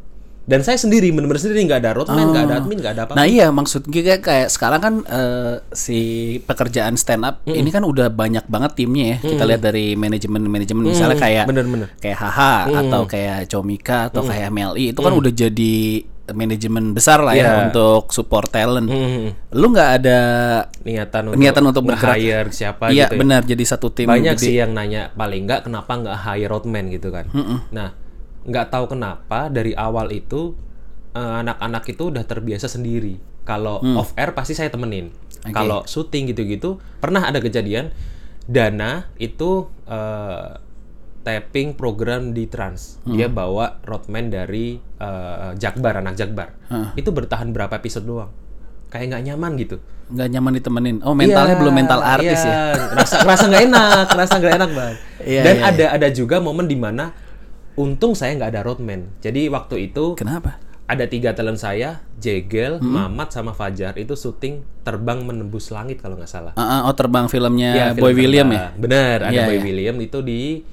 [0.42, 3.12] Dan saya sendiri bener-bener sendiri nggak ada roadman, nggak ada admin, nggak ada apa.
[3.12, 6.00] Nah iya maksud gue kayak, kayak sekarang kan eh, si
[6.40, 9.28] pekerjaan stand up ini kan udah banyak banget timnya ya.
[9.28, 11.92] Kita lihat dari manajemen-manajemen misalnya kayak bener-bener.
[11.98, 15.76] kayak Haha atau kayak Comika atau kayak MLI itu kan udah jadi
[16.30, 17.52] manajemen besar lah ya Iya.
[17.66, 18.84] untuk support talent.
[18.84, 20.18] Hmm, Lu nggak ada
[20.80, 22.14] niatan untuk, niatan untuk bergerak?
[22.14, 23.18] nge-hire siapa Iya gitu ya.
[23.18, 24.44] benar jadi satu tim Banyak gede.
[24.44, 27.28] sih yang nanya paling nggak kenapa nggak hire roadman gitu kan.
[27.70, 27.92] Nah
[28.40, 30.56] nggak tahu kenapa dari awal itu
[31.10, 33.16] eh, anak-anak itu udah terbiasa sendiri.
[33.42, 33.96] Kalau Mm.
[33.96, 35.08] off air pasti saya temenin.
[35.48, 37.88] Kalau syuting gitu-gitu pernah ada kejadian
[38.44, 40.48] Dana itu eh,
[41.28, 43.04] tapping program di Trans.
[43.04, 43.12] Mm.
[43.12, 46.48] Dia bawa roadman dari eh, Jakbar anak Jakbar.
[46.96, 48.32] Itu bertahan berapa episode doang.
[48.88, 49.76] Kayak nggak nyaman gitu.
[50.08, 50.96] nggak nyaman ditemenin.
[51.04, 52.72] Oh mentalnya Iya, belum mental artis iya.
[52.72, 52.96] ya.
[52.96, 54.94] Rasa rasa nggak enak, rasa nggak enak bang.
[55.20, 57.12] Iya, Dan iya, ada ada juga momen di mana
[57.76, 59.12] untung saya nggak ada roadman.
[59.20, 60.56] Jadi waktu itu Kenapa?
[60.88, 62.88] ada tiga talent saya, Jegel, Hmm.
[63.12, 66.56] Mamat sama Fajar itu syuting terbang menembus langit kalau nggak salah.
[66.56, 68.72] Ah, ah, oh terbang filmnya Iya, film Boy William ya?
[68.72, 69.64] Bener, ada Iya, Boy iya.
[69.68, 70.64] William itu di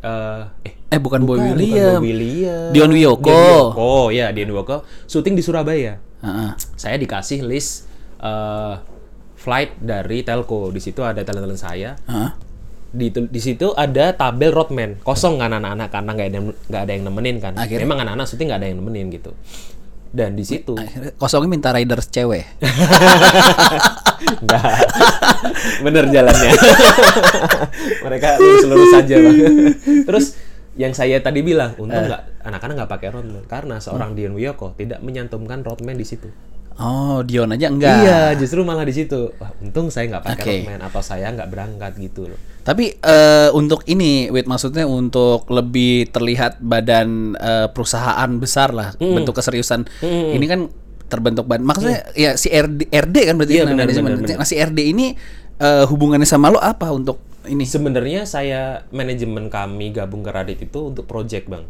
[0.00, 1.98] eh eh Eh bukan, Boy bukan, bukan William.
[1.98, 2.70] Boy William.
[2.70, 3.26] Dion Wiyoko.
[3.26, 3.42] Dion
[3.74, 4.76] Wiyoko, ya Dion Wiyoko.
[5.04, 5.98] Syuting di Surabaya.
[6.18, 6.56] Ah.
[6.74, 7.86] saya dikasih list
[8.18, 8.74] eh,
[9.36, 12.34] flight dari telco di situ ada talent-talent saya Ah,
[12.88, 17.04] di di situ ada tabel roadman kosong kan anak-anak karena nggak ada nggak ada yang
[17.04, 17.84] nemenin kan Akhirnya?
[17.84, 19.30] memang anak-anak syuting nggak ada yang nemenin gitu
[20.16, 22.48] dan di situ Akhirnya kosongnya minta riders cewek.
[24.42, 24.64] Enggak.
[25.84, 26.52] Bener jalannya.
[28.04, 29.36] Mereka lurus-lurus saja, Bang.
[30.08, 30.26] Terus
[30.76, 32.08] yang saya tadi bilang, untung Eh.
[32.08, 34.18] nggak anak-anak nggak pakai roadman karena seorang Hmm.
[34.18, 36.28] Dion Wiyoko tidak menyantumkan roadman di situ.
[36.76, 38.04] Oh, Dion aja enggak.
[38.04, 39.32] Iya, justru malah di situ.
[39.40, 40.52] Wah, untung saya nggak pakai Oke.
[40.60, 42.38] roadman atau saya nggak berangkat gitu loh.
[42.60, 49.16] Tapi eh, untuk ini, wait maksudnya untuk lebih terlihat badan eh, perusahaan besar lah, Hmm.
[49.16, 49.88] bentuk keseriusan.
[50.04, 50.68] Ini kan
[51.08, 51.64] terbentuk badan.
[51.64, 54.36] Maksudnya ya si RD, RD kan berarti Iya, benar, benar, benar.
[54.36, 55.06] Nah, si RD ini
[55.56, 57.64] eh, hubungannya sama lo apa untuk ini?
[57.64, 61.64] Sebenarnya saya manajemen kami gabung ke Radit itu untuk project bang,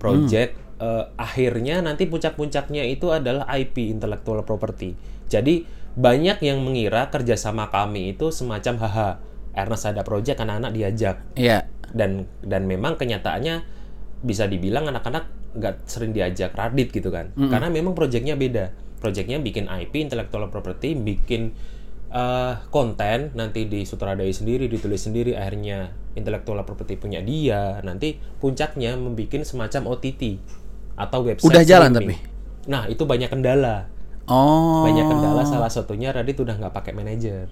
[0.00, 4.92] project eh, akhirnya nanti puncak-puncaknya itu adalah IP intellectual property.
[5.26, 5.64] Jadi
[5.96, 9.10] banyak yang mengira kerjasama kami itu semacam haha,
[9.56, 11.64] Ernest ada project anak-anak diajak Iya.
[11.96, 13.64] dan dan memang kenyataannya
[14.20, 18.76] bisa dibilang anak-anak nggak sering diajak Radit gitu kan, karena memang projectnya beda.
[19.00, 21.56] Projectnya bikin IP intellectual property, bikin
[22.06, 27.80] eh, konten nanti disutradai sendiri, ditulis sendiri, akhirnya intellectual property punya dia.
[27.80, 30.22] Nanti puncaknya membuat semacam OTT
[30.96, 31.46] atau website.
[31.46, 32.20] Udah jalan streaming.
[32.66, 33.86] Nah itu banyak kendala,
[34.26, 34.82] Oh.
[34.82, 35.44] banyak kendala.
[35.44, 37.46] Salah satunya Radit udah nggak pakai manajer.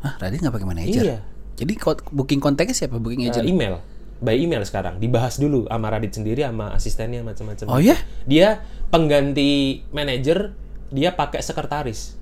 [0.00, 1.02] Ah, Radit nggak pakai manajer.
[1.04, 1.18] Iya.
[1.54, 1.72] Jadi
[2.10, 2.96] booking kontaknya siapa?
[2.96, 3.44] Booking Eh, agent.
[3.44, 3.78] email
[4.18, 7.98] by email sekarang dibahas dulu sama Radit sendiri sama asistennya macam-macam Oh ya?
[8.24, 10.54] dia pengganti manajer
[10.88, 12.16] dia pakai sekretaris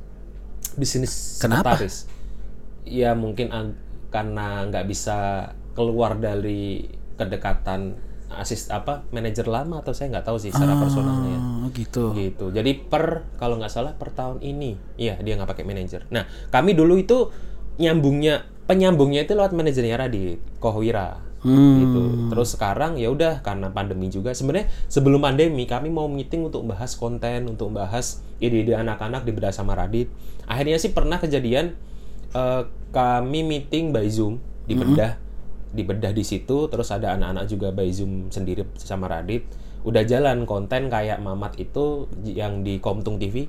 [0.74, 1.76] bisnis Kenapa?
[1.76, 2.08] sekretaris
[2.82, 3.52] ya mungkin
[4.08, 7.94] karena nggak bisa keluar dari kedekatan
[8.38, 11.40] asis apa manajer lama atau saya nggak tahu sih secara personalnya ya.
[11.40, 12.04] Oh, gitu.
[12.16, 12.46] gitu.
[12.54, 14.78] Jadi per kalau nggak salah per tahun ini.
[14.96, 16.06] Iya dia nggak pakai manajer.
[16.08, 17.28] Nah kami dulu itu
[17.80, 21.32] nyambungnya penyambungnya itu lewat manajernya Radit Kohwira.
[21.42, 21.82] Hmm.
[21.82, 22.02] gitu.
[22.30, 24.30] Terus sekarang ya udah karena pandemi juga.
[24.30, 29.50] Sebenarnya sebelum pandemi kami mau meeting untuk bahas konten untuk bahas ide-ide anak-anak di bedah
[29.50, 30.06] sama Radit.
[30.46, 31.74] Akhirnya sih pernah kejadian
[32.30, 32.62] eh,
[32.94, 34.38] kami meeting by zoom
[34.70, 35.18] di bedah.
[35.18, 35.31] di
[35.74, 39.48] bedah di situ terus ada anak-anak juga by zoom sendiri sama Radit
[39.82, 43.48] udah jalan konten kayak Mamat itu yang di Komtung TV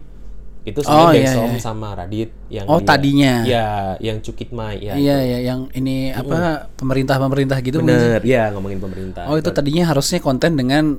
[0.64, 1.60] itu Oh, sebenarnya iya, Bengsom iya.
[1.60, 3.34] sama Radit yang Oh, dia- tadinya.
[3.44, 3.66] ya
[4.00, 7.84] yang Cukit Mai ya Iya, iya, yang ini apa pemerintah-pemerintah gitu.
[7.84, 10.96] bener ya ngomongin pemerintah Oh, itu tadinya harusnya konten dengan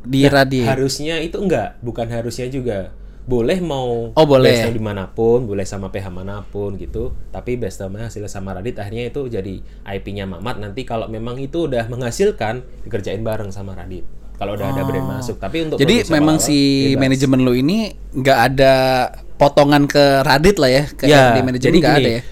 [0.00, 0.66] di Radit.
[0.66, 2.90] harusnya itu enggak bukan harusnya juga
[3.28, 4.64] boleh mau Oh, boleh.
[4.64, 8.56] on di mana pun boleh sama PH mana pun gitu tapi based on hasil sama
[8.56, 13.76] Radit akhirnya itu jadi IP-nya Mamat nanti kalau memang itu udah menghasilkan dikerjain bareng sama
[13.76, 15.82] Radit kalau udah ada brand masuk tapi untuk Oh.
[15.82, 16.56] Jadi memang si
[16.88, 17.00] bebas.
[17.04, 17.78] manajemen lu ini
[18.16, 18.72] nggak ada
[19.36, 22.22] potongan ke Radit lah ya, ke ya di manajemen jadi nggak ada ya.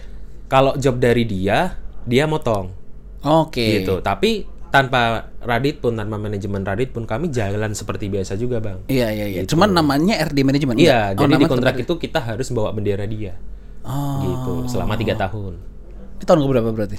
[0.49, 2.73] kalau job dari dia dia motong
[3.21, 3.85] Oke.
[3.85, 8.83] gitu tapi tanpa Radit pun tanpa manajemen Radit pun kami jalan seperti biasa juga bang
[8.87, 9.41] Iya, iya, iya.
[9.43, 10.75] Cuman namanya RD manajemen.
[10.77, 11.15] Iya?
[11.15, 13.39] Oh, jadi di kontrak itu kita harus bawa bendera dia,
[13.81, 14.19] Oh.
[14.21, 15.55] gitu, selama tiga tahun.
[16.17, 16.99] Ini tahun keberapa berarti?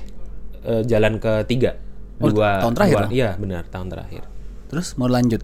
[0.64, 1.76] Eh, jalan ketiga,
[2.18, 4.24] Oh, dua, tahun terakhir dua- iya benar tahun terakhir.
[4.68, 5.44] Terus mau lanjut.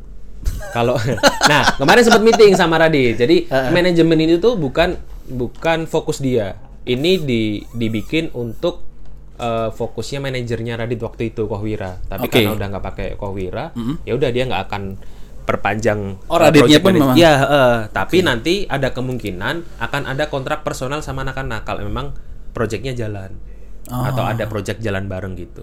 [0.71, 0.95] Kalau,
[1.51, 7.15] nah kemarin sempat meeting sama Radit, jadi manajemen ini tuh bukan bukan fokus dia, ini
[7.17, 8.83] di dibikin untuk
[9.35, 12.37] eh, fokusnya manajernya Radit waktu itu Kohwira, tapi Oke.
[12.39, 14.83] karena udah nggak pakai Kohwira, ya udah dia nggak akan
[15.43, 20.61] perpanjang Oh, eh, Raditnya pun memang- Iya, eh, tapi nanti ada kemungkinan akan ada kontrak
[20.61, 22.15] personal sama anak-anak kalau memang
[22.51, 23.33] proyeknya jalan
[23.83, 25.59] atau ada project jalan bareng gitu.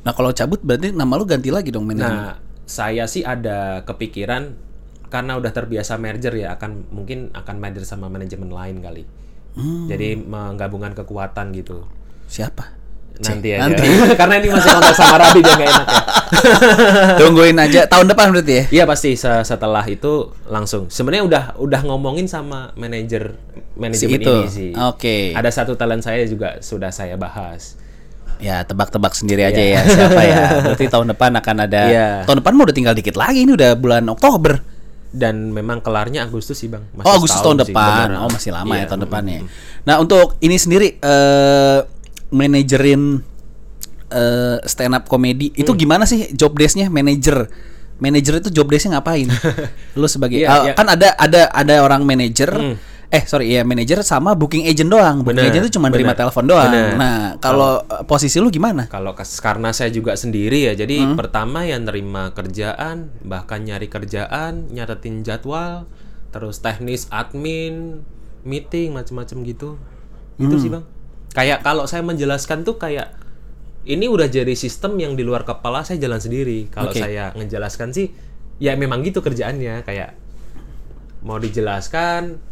[0.00, 2.10] Nah, kalau cabut berarti nama lu ganti lagi dong manajemen.
[2.10, 4.56] Nah, saya sih ada kepikiran
[5.06, 9.04] karena udah terbiasa merger ya akan mungkin akan merger sama manajemen lain kali.
[9.86, 11.84] Jadi menggabungkan kekuatan gitu.
[12.30, 12.80] Siapa?
[13.20, 13.68] Nanti aja.
[13.68, 13.84] nanti.
[14.20, 16.02] karena ini masih kontrak sama Radit ya nggak enak ya.
[17.20, 18.64] Tungguin aja tahun depan berarti ya.
[18.80, 20.88] Iya pasti se- setelah itu langsung.
[20.88, 23.36] Sebenarnya udah udah ngomongin sama manajer
[23.76, 24.32] manajemen itu.
[24.32, 24.70] ini sih.
[24.72, 25.36] Oke.
[25.36, 27.76] Ada satu talent saya juga sudah saya bahas.
[28.40, 30.40] Ya, tebak-tebak sendiri aja ya siapa ya.
[30.72, 31.82] Berarti tahun depan akan ada.
[31.92, 32.08] Iya.
[32.24, 34.64] Tahun depan mau udah tinggal dikit lagi ini udah bulan Oktober.
[35.12, 36.80] Dan memang kelarnya Agustus sih bang.
[36.96, 38.16] Masih oh, Agustus tahun sih, depan.
[38.16, 38.24] bener.
[38.24, 39.40] Oh, masih lama Iya, ya tahun mm, depannya.
[39.84, 41.78] Nah, untuk ini sendiri eh
[42.30, 43.22] manajerin
[44.10, 45.78] eh stand up comedy itu Hmm.
[45.78, 47.46] gimana sih job desk-nya manajer?
[48.00, 49.28] Manajer itu job desk-nya ngapain?
[50.00, 50.72] Lu sebagai Iya, ah, iya.
[50.74, 52.78] kan ada ada ada orang manajer
[53.10, 55.26] Eh sorry ya manajer sama booking agent doang.
[55.26, 56.70] Booking Bener, agent itu cuma terima telepon doang.
[56.70, 56.94] bener.
[56.94, 58.86] Nah kalau eh, posisi lu gimana?
[58.86, 61.18] Kalau karena saya juga sendiri ya, jadi Hmm.
[61.18, 65.90] pertama yang nerima kerjaan, bahkan nyari kerjaan, nyatetin jadwal,
[66.30, 68.06] terus teknis admin,
[68.46, 69.70] meeting macam-macam gitu.
[70.38, 70.62] Itu Hmm.
[70.62, 70.84] sih bang.
[71.30, 73.14] Kayak kalau saya menjelaskan tuh kayak
[73.86, 76.68] ini udah jadi sistem yang di luar kepala saya jalan sendiri.
[76.68, 77.00] Kalau Oke.
[77.00, 78.12] saya ngejelaskan sih,
[78.60, 80.18] ya memang gitu kerjaannya kayak
[81.24, 82.42] mau dijelaskan.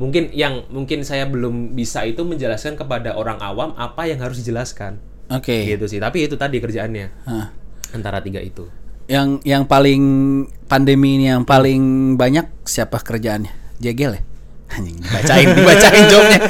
[0.00, 4.96] Mungkin yang mungkin saya belum bisa itu menjelaskan kepada orang awam apa yang harus dijelaskan.
[5.30, 5.64] Oke.
[5.68, 6.00] Gitu sih.
[6.00, 7.46] Tapi itu tadi kerjaannya Hah.
[7.94, 8.66] antara tiga itu.
[9.06, 10.02] Yang yang paling
[10.70, 13.52] pandemi ini yang paling banyak siapa kerjaannya?
[13.80, 14.22] Jegel ya?
[14.70, 16.40] Anjing dibacain dibacain jawabnya.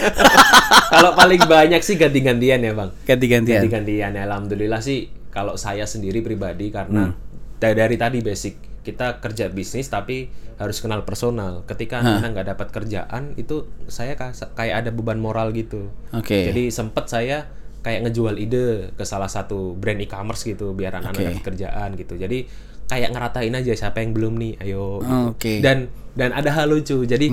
[0.92, 2.90] Kalau paling banyak sih ganti-gantian ya bang.
[3.06, 3.60] Ganti-gantian.
[3.62, 4.12] Ganti-gantian.
[4.18, 7.14] Alhamdulillah sih kalau saya sendiri pribadi karena
[7.62, 10.26] dari, dari tadi basic kita kerja bisnis tapi
[10.58, 11.62] harus kenal personal.
[11.64, 14.18] Ketika anak nggak dapat kerjaan itu saya
[14.52, 15.88] kayak ada beban moral gitu.
[16.12, 16.50] Oke.
[16.50, 17.46] Jadi sempet saya
[17.80, 21.28] kayak ngejual ide ke salah satu brand e-commerce gitu biar anak-anak Oke.
[21.32, 22.14] dapat kerjaan gitu.
[22.20, 22.44] Jadi
[22.90, 25.00] kayak ngeratain aja siapa yang belum nih, ayo.
[25.00, 25.16] gitu.
[25.32, 25.52] Oke.
[25.64, 27.06] Dan dan ada hal lucu.
[27.06, 27.30] Jadi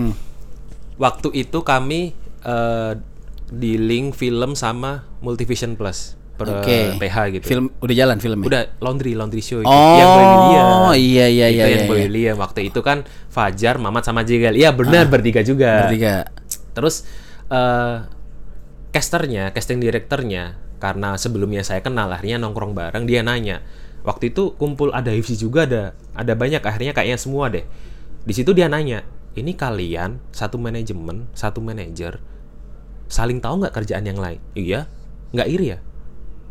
[0.97, 2.91] waktu itu kami eh,
[3.47, 7.01] di link film sama Multivision Plus per Oke.
[7.01, 7.45] PH gitu.
[7.49, 8.45] Film udah jalan filmnya.
[8.45, 10.69] Udah laundry laundry show itu Oh, yang Boy William.
[10.93, 12.05] iya, iya, Itu iya, yang iya, Boy iya.
[12.05, 12.35] William.
[12.37, 13.01] Waktu itu kan
[13.33, 14.53] Fajar, Mamat sama Jegal.
[14.53, 15.89] Iya benar bertiga juga.
[15.89, 16.29] Bertiga.
[16.77, 17.09] Terus
[17.49, 17.95] eh
[18.93, 23.65] casternya, casting direkturnya karena sebelumnya saya kenal akhirnya nongkrong bareng dia nanya.
[24.05, 27.65] Waktu itu kumpul ada Hifsi juga ada ada banyak akhirnya kayaknya semua deh.
[28.23, 29.01] Di situ dia nanya,
[29.37, 32.17] "Ini kalian satu manajemen, satu manajer
[33.07, 34.89] saling tahu nggak kerjaan yang lain?" Iya.
[35.29, 35.79] Nggak iri ya?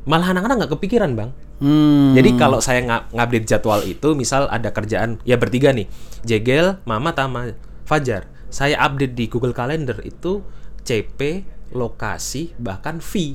[0.06, 1.30] Malah anak-anak nggak kepikiran, Bang.
[1.56, 2.12] Hmm.
[2.12, 5.88] Jadi kalau saya nga- ngupdate jadwal itu, misal ada kerjaan ya bertiga nih,
[6.22, 8.28] Jegel, Mama, sama Fajar.
[8.46, 10.44] Saya update di Google Calendar itu
[10.80, 13.34] CP, lokasi, bahkan fee.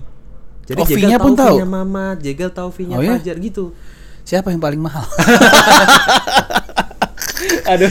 [0.63, 1.55] Jadi Oh, Jegel fee-nya pun tahu?
[1.65, 3.17] Mama, Jegel tahu fee-nya Oh, ya?
[3.17, 3.73] Fajar gitu.
[4.21, 5.03] Siapa yang paling mahal?
[7.71, 7.89] Aduh,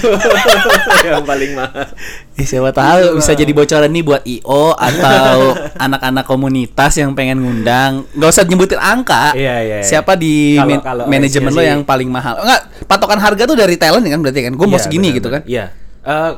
[1.02, 1.86] yang paling mahal.
[2.34, 5.52] Ih, siapa tahu bisa jadi bocoran nih buat IO atau
[5.84, 8.06] anak-anak komunitas yang pengen ngundang.
[8.12, 9.32] Nggak usah nyebutin angka.
[9.32, 9.84] Iya, iya, iya.
[9.84, 12.38] Siapa di man- kalau manajemen lo sih- yang paling mahal?
[12.38, 14.52] Enggak, patokan harga tuh dari talent kan berarti kan.
[14.54, 15.42] Gue mau Iya, segini benar, gitu kan.
[15.44, 15.64] Iya.
[16.00, 16.30] Eh,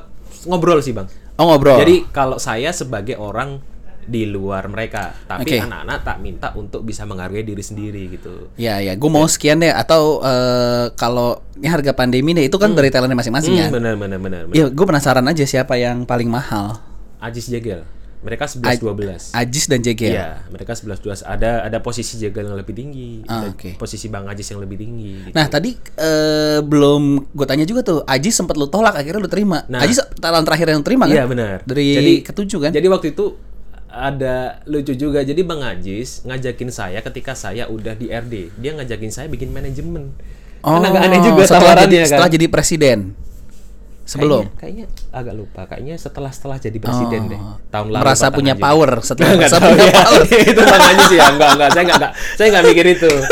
[0.45, 1.07] ngobrol sih, Bang.
[1.35, 1.79] Oh, ngobrol.
[1.79, 3.63] Jadi kalau saya sebagai orang
[4.03, 5.59] di luar mereka, tapi Oke.
[5.63, 8.51] anak-anak tak minta untuk bisa menghargai diri sendiri gitu.
[8.59, 12.75] Ya ya, gue mau sekian deh atau eh, kalau ini harga pandemi deh itu kan
[12.75, 13.67] dari talentnya masing-masing ya.
[13.71, 14.41] Hmm, benar benar benar.
[14.47, 14.57] benar.
[14.59, 16.83] Ya, gue penasaran aja siapa yang paling mahal.
[17.23, 17.87] Ajis Jegel.
[18.23, 19.35] Mereka 11 12.
[19.35, 20.15] Ajis dan Jegel.
[20.15, 21.27] Iya, mereka 11 12.
[21.27, 23.75] Ada ada posisi Jegel yang lebih tinggi, Ah, ada oke.
[23.75, 25.35] posisi Bang Ajis yang lebih tinggi gitu.
[25.35, 29.67] Nah tadi eh, belum gue tanya juga tuh, Ajis sempat lu tolak akhirnya lu terima.
[29.67, 29.83] Nah.
[29.83, 31.19] Ajis talent terakhir yang terima kan?
[31.19, 31.67] Iya benar.
[31.67, 32.71] Dari jadi ketujuh kan?
[32.71, 33.35] Jadi waktu itu
[33.93, 35.21] ada lucu juga.
[35.21, 38.57] Jadi Bang Ajis ngajakin saya ketika saya udah di RD.
[38.57, 40.17] Dia ngajakin saya bikin manajemen.
[40.59, 42.09] kan agak aneh juga Oh, setelah tawarannya jadi, kan.
[42.09, 42.99] setelah jadi presiden.
[44.03, 45.61] Sebelum Kayaknya, kayaknya agak lupa.
[45.65, 47.41] Kayaknya setelah setelah jadi presiden Oh, deh.
[47.71, 48.03] Tahun lalu.
[48.03, 48.65] merasa punya Ajis.
[48.65, 49.95] power setelah Nggak merasa punya ya.
[49.95, 50.23] power.
[50.51, 51.25] itu Bang Ajis ya.
[51.29, 51.69] Enggak, enggak.
[51.71, 52.13] Saya enggak, enggak.
[52.35, 53.13] Saya enggak mikir itu.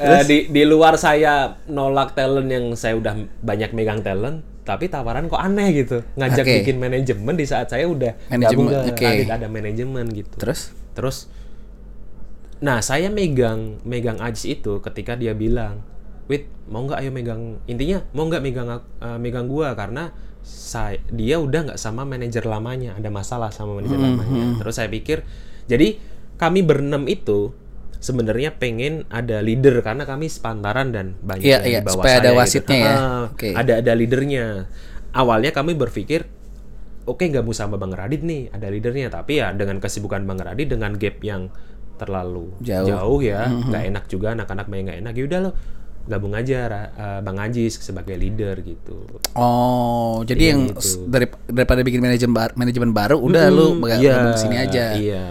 [0.00, 1.34] Eh, di di luar saya
[1.66, 6.06] nolak talent yang saya udah banyak megang talent, tapi tawaran kok aneh gitu.
[6.14, 6.54] Ngajak Oke.
[6.62, 10.34] bikin manajemen di saat saya udah Manajemen, gabung ke ada manajemen gitu.
[10.38, 10.70] Terus?
[10.94, 11.26] Terus
[12.60, 15.80] Nah, saya megang megang Ajis itu ketika dia bilang,
[16.28, 18.68] "Wait, mau nggak ayo megang intinya mau nggak megang
[19.00, 20.12] eh, megang gua karena
[20.44, 24.92] saya dia udah nggak sama manajer lamanya, ada masalah sama manajer Hmm, lamanya." Terus saya
[24.92, 25.24] pikir,
[25.72, 25.96] jadi
[26.36, 27.56] kami berenam itu
[28.00, 32.14] sebenarnya pengen ada leader karena kami sepantaran dan banyak Iya, yang di iya, bawah supaya
[32.14, 32.40] ada saya gitu.
[32.40, 32.90] wasitnya ya.
[32.90, 33.48] Ah, Oke.
[33.52, 34.44] Ada ada leadernya.
[35.10, 36.24] Awalnya kami berpikir
[37.02, 40.94] oke gabung sama Bang Radit nih ada leadernya tapi ya dengan kesibukan Bang Radit dengan
[40.94, 41.50] gap yang
[41.96, 43.18] terlalu Jauh.
[43.20, 45.50] ya nggak enak juga anak-anak main nggak enak ya udah lo
[46.06, 46.58] gabung aja
[46.88, 51.04] eh, Bang Ajis sebagai leader gitu Oh, jadi yang Gitu.
[51.04, 54.84] dari, daripada bikin manajemen bar- manajemen baru, udah lu Hmm, megang iya, gabung sini aja.
[54.94, 55.26] iya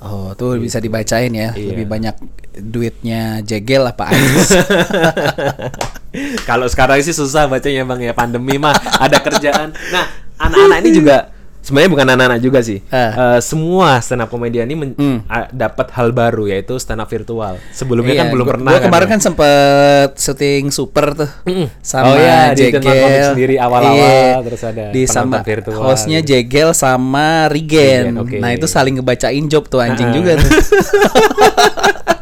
[0.00, 1.52] Oh, tuh bisa dibacain ya.
[1.52, 1.76] Iya.
[1.76, 2.16] Lebih banyak
[2.56, 4.48] duitnya Jegel apa Ajis?
[6.48, 10.04] kalau sekarang sih susah bacanya bang ya pandemi mah ada kerjaan nah
[10.42, 13.36] anak-anak ini juga sebenarnya bukan anak-anak juga sih Ah.
[13.36, 15.18] Eh, semua stand up comedian ini men- Hmm.
[15.50, 19.06] dapat hal baru yaitu stand up virtual sebelumnya kan Iya, belum gua- pernah Gua kemarin
[19.06, 19.10] ya.
[19.10, 21.68] kan sempet syuting super tuh Mm-mm.
[21.80, 22.82] sama Oh iya, Jegel.
[23.30, 26.32] Sendiri awal-awal, Iya, terus ada di sama virtual hostnya gitu.
[26.32, 28.10] Jegel sama Rigen.
[28.10, 28.36] Regen, oke.
[28.38, 30.14] Nah itu saling ngebacain job tuh anjing Ah.
[30.14, 30.50] juga tuh.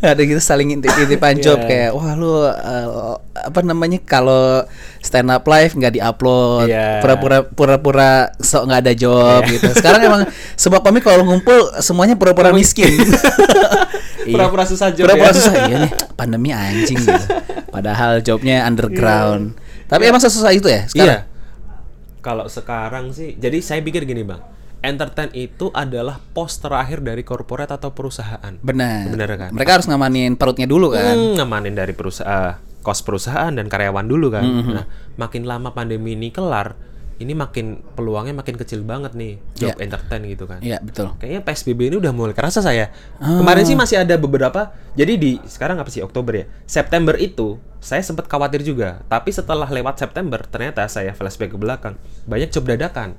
[0.00, 1.66] ada gitu saling intip-intipan job Iya.
[1.66, 2.88] kayak wah lu eh,
[3.36, 4.62] apa namanya kalau
[4.98, 6.98] stand up live nggak diupload Iya.
[6.98, 10.22] pura-pura pura-pura sok nggak ada job gitu sekarang emang
[10.54, 12.90] semua komik kalau ngumpul semuanya pura-pura miskin
[14.24, 14.40] Iya.
[14.40, 15.36] Pura-pura susah job Pura-pura ya.
[15.36, 17.24] susah iya nih pandemi anjing gitu.
[17.76, 19.52] Padahal jobnya underground.
[19.84, 21.04] Tapi emang sesusah itu ya sekarang?
[21.04, 21.18] Iya.
[22.18, 24.40] Kalau sekarang sih, jadi saya pikir gini bang,
[24.84, 28.54] entertain itu adalah pos terakhir dari korporat atau perusahaan.
[28.60, 29.08] Benar.
[29.08, 29.50] Benar kan?
[29.56, 31.16] Mereka harus ngamanin perutnya dulu kan.
[31.16, 34.44] Hmm, ngamanin dari perusahaan, kos perusahaan dan karyawan dulu kan.
[34.44, 34.74] Mm-hmm.
[34.76, 34.84] Nah,
[35.16, 36.76] makin lama pandemi ini kelar,
[37.22, 39.86] ini makin peluangnya makin kecil banget nih job Iya.
[39.86, 40.58] entertain gitu kan.
[40.60, 41.14] Iya, betul.
[41.16, 42.90] Kayaknya PSBB ini udah mulai kerasa saya.
[43.22, 43.38] Ah.
[43.38, 44.74] Kemarin sih masih ada beberapa.
[44.98, 46.46] Jadi di sekarang apa sih Oktober ya?
[46.66, 49.06] September itu saya sempat khawatir juga.
[49.06, 51.94] Tapi setelah lewat September ternyata saya flashback ke belakang
[52.26, 53.14] banyak job dadakan.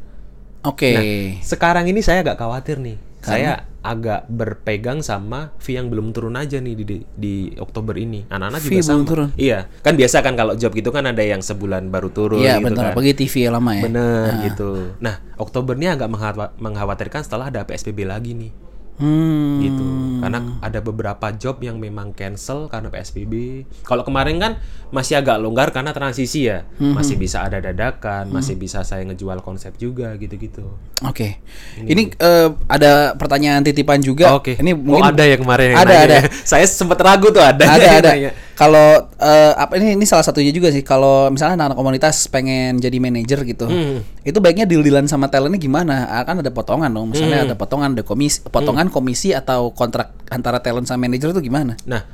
[0.65, 0.91] Oke.
[0.91, 1.03] Nah,
[1.41, 2.97] sekarang ini saya agak khawatir nih.
[3.21, 8.21] Saya agak berpegang sama fee yang belum turun aja nih di di, di Oktober ini.
[8.27, 8.89] Anak-anak juga sama.
[8.91, 9.27] belum turun?
[9.33, 12.69] Iya, kan biasa kan kalau job gitu kan ada yang sebulan baru turun Iya, gitu
[12.69, 12.81] benar.
[12.81, 12.93] kan.
[12.93, 13.81] Apalagi TV lama ya.
[13.81, 14.93] Bener gitu.
[14.99, 18.53] Nah, Oktober ini agak mengkhawa- mengkhawatirkan setelah ada PSBB lagi nih
[18.95, 19.59] Hmm.
[19.59, 19.85] gitu.
[20.23, 23.65] Karena ada beberapa job yang memang cancel karena PSBB.
[23.83, 24.53] Kalau kemarin kan
[24.89, 26.63] masih agak longgar karena transisi ya.
[26.79, 26.95] Hmm.
[26.95, 30.63] Masih bisa ada dadakan, masih bisa saya ngejual konsep juga gitu-gitu.
[31.03, 31.43] Oke.
[31.75, 34.31] Ini eh, ada pertanyaan titipan juga.
[34.31, 34.55] Oke.
[34.55, 36.15] Ini oh, mungkin ada ya kemarin yang Ada, nanya ada.
[36.15, 36.23] ya.
[36.55, 37.63] Saya sempat ragu tuh ada.
[37.67, 38.11] ada ada.
[38.15, 38.31] nanya.
[38.55, 40.79] Kalau eh, apa ini ini salah satunya juga sih.
[40.79, 43.99] Kalau misalnya anak-anak komunitas pengen jadi manajer gitu, Hmm.
[44.23, 46.07] itu baiknya deal-dealan sama talentnya gimana?
[46.07, 47.11] Ah, Kan ada potongan dong.
[47.11, 47.47] Misalnya Hmm.
[47.51, 51.75] ada potongan, ada komisi, potongan komisi atau kontrak antara talent sama manajer itu gimana?
[51.83, 52.07] Nah,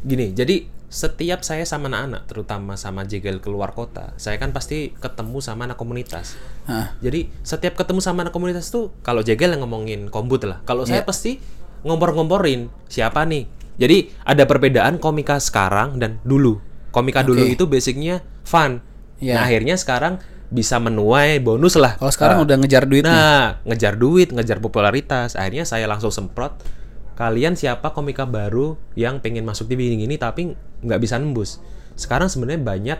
[0.00, 5.40] gini, jadi setiap saya sama anak-anak, terutama sama Jegel keluar kota, saya kan pasti ketemu
[5.40, 6.36] sama anak komunitas.
[6.64, 6.94] Hah.
[7.00, 11.02] Jadi setiap ketemu sama anak komunitas tuh, kalau Jegel yang ngomongin kombut lah, kalau saya
[11.02, 11.08] Iya.
[11.08, 11.40] pasti
[11.82, 13.48] ngompor-ngomporin siapa nih.
[13.76, 16.60] Jadi ada perbedaan komika sekarang dan dulu.
[16.92, 17.54] Komika dulu Oke.
[17.56, 18.80] itu basicnya fun.
[19.20, 19.36] Iya.
[19.36, 21.98] Nah akhirnya sekarang bisa menuai bonus lah.
[22.00, 23.10] Kalau sekarang Ah, udah ngejar duit nih.
[23.12, 25.34] Nah, ngejar duit, ngejar popularitas.
[25.34, 26.56] Akhirnya saya langsung semprot.
[27.16, 30.52] Kalian siapa komika baru yang pengen masuk TV ini tapi
[30.84, 31.60] nggak bisa nembus?
[31.96, 32.98] Sekarang sebenarnya banyak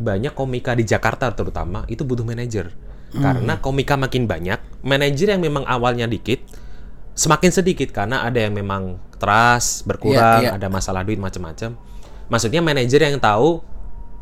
[0.00, 2.72] banyak komika di Jakarta terutama itu butuh manajer.
[3.10, 3.22] Hmm.
[3.26, 6.46] Karena komika makin banyak, manajer yang memang awalnya dikit
[7.14, 10.56] semakin sedikit karena ada yang memang trust berkurang, Iya, iya.
[10.56, 11.76] ada masalah duit macam-macam.
[12.30, 13.60] Maksudnya manajer yang tahu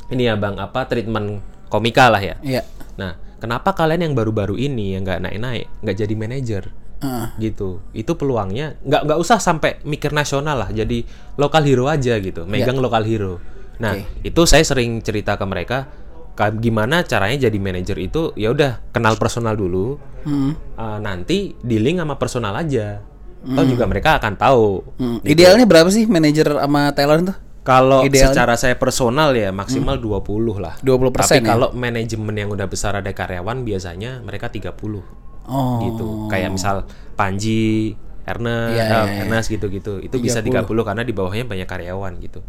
[0.09, 2.37] ini ya Bang, apa treatment komika lah ya.
[2.41, 2.63] Iya.
[2.97, 6.65] Nah, kenapa kalian yang baru-baru ini yang nggak naik-naik, nggak jadi manajer?
[6.99, 7.27] Heeh.
[7.39, 7.79] Gitu.
[7.95, 11.05] Itu peluangnya nggak nggak usah sampai mikir nasional lah, jadi
[11.39, 13.39] lokal hero aja gitu, megang lokal hero.
[13.79, 13.95] Nah,
[14.27, 16.08] itu saya sering cerita ke mereka, ka-
[16.55, 20.55] gimana caranya jadi manajer itu, ya udah kenal personal dulu, Hmm.
[20.79, 23.03] uh, nanti dealing sama personal aja.
[23.39, 24.83] Atau juga mereka akan tahu.
[24.99, 25.19] Hmm.
[25.23, 27.37] Idealnya berapa sih manajer sama talent tuh?
[27.63, 30.75] Kalau secara saya personal ya maksimal 20 lah.
[30.81, 31.53] 20% Tapi ya?
[31.53, 35.05] kalau manajemen yang udah besar ada karyawan biasanya mereka 30
[35.49, 35.81] Oh.
[35.85, 36.07] gitu.
[36.33, 37.93] Kayak misal Panji,
[38.29, 39.21] Ernest, eh, iya, iya.
[39.25, 40.01] Ernest gitu-gitu.
[40.01, 42.41] Itu bisa 30 karena di bawahnya banyak karyawan gitu.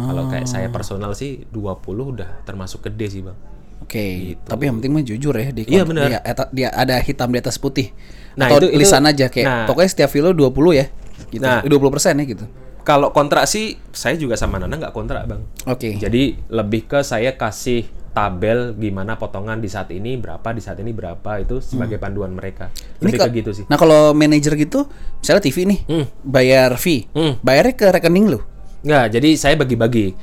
[0.00, 1.74] Kalau kayak saya personal sih 20
[2.14, 3.34] udah termasuk gede sih, Bang.
[3.78, 5.72] Oke, tapi yang penting mah jujur ya di Gitu.
[5.72, 6.06] Iya, benar.
[6.06, 7.90] Dia, dia ada hitam di atas putih.
[8.34, 9.64] Nah, Atau itu- itu- lisan aja kayak nah.
[9.64, 10.86] pokoknya setiap film 20 ya.
[11.28, 11.40] Gitu.
[11.40, 11.62] Nah.
[11.62, 12.44] 20% ya gitu.
[12.82, 15.44] Kalau kontrak sih saya juga sama Nana nggak kontrak, Bang.
[15.64, 15.94] Oke.
[15.94, 20.90] Jadi lebih ke saya kasih tabel gimana potongan di saat ini berapa, di saat ini
[20.90, 22.68] berapa itu sebagai panduan mereka.
[22.68, 23.04] Hmm.
[23.04, 23.64] Ini Lebih ke gitu sih.
[23.68, 26.06] Nah, kalau manajer gitu, misalnya TV nih, Hmm.
[26.20, 27.06] bayar fee.
[27.10, 27.38] Hmm.
[27.40, 28.40] Bayarnya ke rekening lu.
[28.82, 30.14] Nggak, jadi saya bagi-bagi.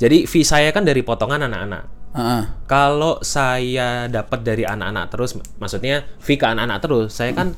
[0.00, 1.84] Jadi fee saya kan dari potongan anak-anak.
[2.16, 2.42] Heeh.
[2.66, 7.52] Kalau saya dapat dari anak-anak terus, mak- maksudnya fee ke anak-anak terus, saya kan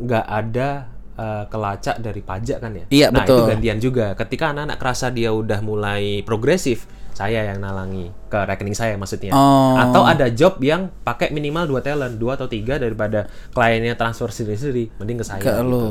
[0.00, 0.88] nggak ada
[1.20, 2.84] eh, kelacak dari pajak kan ya.
[2.88, 3.36] Iya, nah betul.
[3.36, 4.06] itu gantian juga.
[4.16, 9.36] Ketika anak-anak kerasa dia udah mulai progresif, saya yang nalangi ke rekening saya maksudnya.
[9.36, 9.76] Oh.
[9.76, 14.96] Atau ada job yang pakai minimal dua talent, dua atau tiga daripada kliennya transfer sendiri-sendiri,
[14.96, 15.42] mending ke saya.
[15.44, 15.68] Ke gitu.
[15.68, 15.86] lu.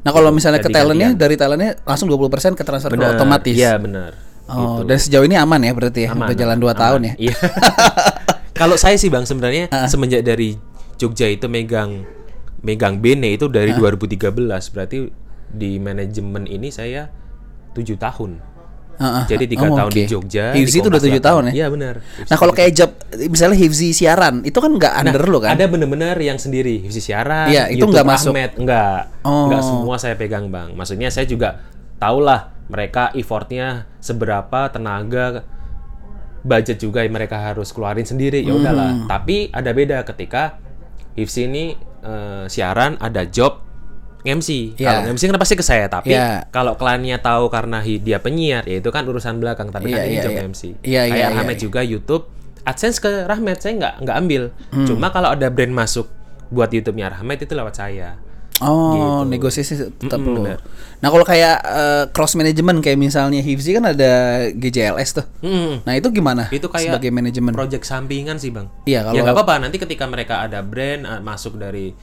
[0.00, 3.14] Nah, kalau misalnya ke talentnya, dari talentnya langsung 20% ke transfer ke Bener.
[3.14, 3.52] otomatis.
[3.52, 4.16] Iya benar.
[4.46, 6.10] Oh, dan sejauh ini aman ya berarti ya.
[6.10, 6.74] Aman, Udah jalan 2 aman.
[6.74, 7.14] tahun ya.
[7.20, 7.34] Iya.
[8.60, 9.86] Kalau saya sih Bang sebenarnya Ah.
[9.86, 10.58] semenjak dari
[10.96, 12.04] Jogja itu megang
[12.60, 14.36] megang Bene itu dari 2013
[14.68, 15.08] berarti
[15.48, 17.08] di manajemen ini saya
[17.72, 18.42] tujuh tahun.
[19.00, 19.24] Heeh.
[19.26, 19.96] Jadi tiga Oh, tahun oke.
[19.96, 20.44] di Jogja.
[20.52, 21.24] di Hifzi itu udah Kompas 7 8.
[21.24, 21.52] tahun ya.
[21.54, 21.94] Iya benar.
[22.20, 22.90] Nah, kalau kayak job
[23.26, 25.50] misalnya Hifzi siaran, itu kan nggak under lu kan?
[25.50, 27.48] Ada bener-bener yang sendiri, Hifzi siaran.
[27.48, 28.30] Iya, itu nggak masuk.
[28.30, 28.60] Ahmed.
[28.60, 29.00] Nggak.
[29.22, 29.48] Oh.
[29.48, 30.72] Nggak semua saya pegang bang.
[30.72, 31.64] Maksudnya saya juga
[31.96, 33.66] tahulah mereka effortnya
[33.98, 35.42] seberapa tenaga
[36.40, 39.06] budget juga yang mereka harus keluarin sendiri ya udahlah Hmm.
[39.06, 40.56] tapi ada beda ketika
[41.12, 41.64] Hifzi ini
[42.00, 43.60] eh, siaran ada job
[44.22, 45.00] MC Iya.
[45.00, 46.44] kalau MC kan pasti ke saya tapi Iya.
[46.48, 50.16] kalau kliennya tahu karena dia penyiar ya itu kan urusan belakang tapi Iya, kan ini
[50.18, 50.42] job iya.
[50.44, 51.62] MC Iya, iya, kayak iya, Ahmed iya.
[51.62, 52.24] juga YouTube
[52.60, 54.84] AdSense ke Rahmat saya nggak nggak ambil Hmm.
[54.84, 56.06] cuma kalau ada brand masuk
[56.48, 58.20] buat YouTube-nya Rahmat itu lewat saya
[58.60, 60.40] Oh, negosiasi tetap Mm-mm, perlu.
[60.44, 60.60] benar.
[61.00, 64.12] Nah, kalau kayak eh, cross management kayak misalnya Hifzi kan ada
[64.52, 65.24] GJLS tuh.
[65.40, 65.80] Hmm.
[65.80, 66.44] Nah, itu gimana?
[66.50, 67.56] itu kayak sebagai manajemen.
[67.56, 71.20] project sampingan sih bang Iya, ya kalau- nggak apa-apa nanti ketika mereka ada brand eh,
[71.20, 71.96] masuk dari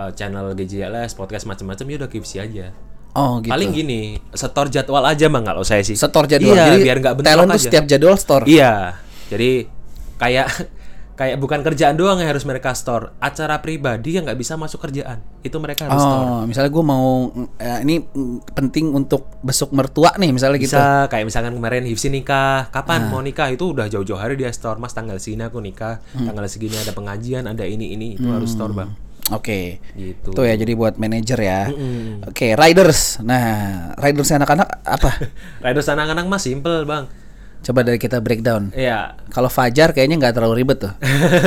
[0.00, 2.66] eh, channel GJLS, podcast macam-macam ya udah KFC aja.
[3.10, 3.50] Oh gitu.
[3.50, 5.94] Paling gini, setor jadwal aja bang kalau saya sih.
[5.94, 6.54] setor jadwal.
[6.54, 7.58] Iya, Jadi biar nggak bentrok tuh aja.
[7.60, 8.44] setiap jadwal store.
[8.46, 8.96] Iya.
[9.26, 9.50] Jadi
[10.16, 10.46] kayak
[11.20, 13.12] kayak bukan kerjaan doang yang harus mereka store.
[13.18, 16.22] Acara pribadi yang nggak bisa masuk kerjaan itu mereka harus store.
[16.24, 17.28] Oh, misalnya gue mau
[17.58, 20.72] eh, ini mm, penting untuk besok mertua nih misalnya gitu.
[20.72, 23.08] Bisa kayak misalkan kemarin Hifsi nikah, kapan Ah.
[23.10, 24.78] mau nikah itu udah jauh-jauh hari dia store.
[24.78, 26.24] Mas tanggal segini aku nikah, Hmm.
[26.24, 28.88] tanggal segini ada pengajian, ada ini ini itu harus store bang.
[29.30, 29.78] Oke.
[29.92, 30.30] Gitu.
[30.30, 31.60] Tuh ya jadi buat manajer ya.
[32.24, 33.18] Oke, riders.
[33.20, 33.44] Nah,
[33.96, 35.10] riders anak-anak apa?
[35.64, 37.06] Riders anak-anak mah simple bang.
[37.60, 38.72] Coba dari kita breakdown.
[38.72, 39.20] Iya.
[39.28, 40.92] Kalau Fajar kayaknya nggak terlalu ribet tuh.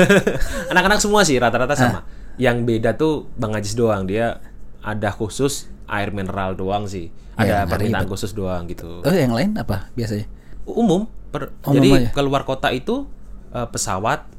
[0.72, 1.78] Anak-anak semua sih rata-rata Ah.
[1.78, 2.00] sama.
[2.36, 4.06] Yang beda tuh Bang Ajis doang.
[4.06, 4.42] Dia
[4.80, 7.10] ada khusus air mineral doang sih.
[7.34, 9.02] Ya, Ada nggak permintaan khusus doang gitu.
[9.02, 10.30] Oh, yang lain apa biasanya?
[10.64, 11.10] Umum.
[11.28, 12.10] Per- Umum jadi aja.
[12.14, 13.10] keluar kota itu
[13.50, 14.30] eh, pesawat,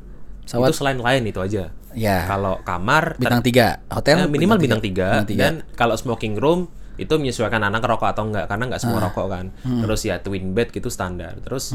[0.46, 0.70] Pesawat.
[0.70, 1.74] itu selain lain itu aja.
[1.94, 2.26] Ya.
[2.26, 5.40] Kalau kamar Bintang tiga hotel eh, minimal bintang tiga, Bintang tiga.
[5.40, 8.84] dan kalau smoking room itu menyesuaikan anak rokok atau enggak karena nggak Ah.
[8.86, 9.46] semua rokok kan.
[9.62, 9.82] Hmm.
[9.82, 11.38] Terus ya twin bed gitu standar.
[11.40, 11.74] Terus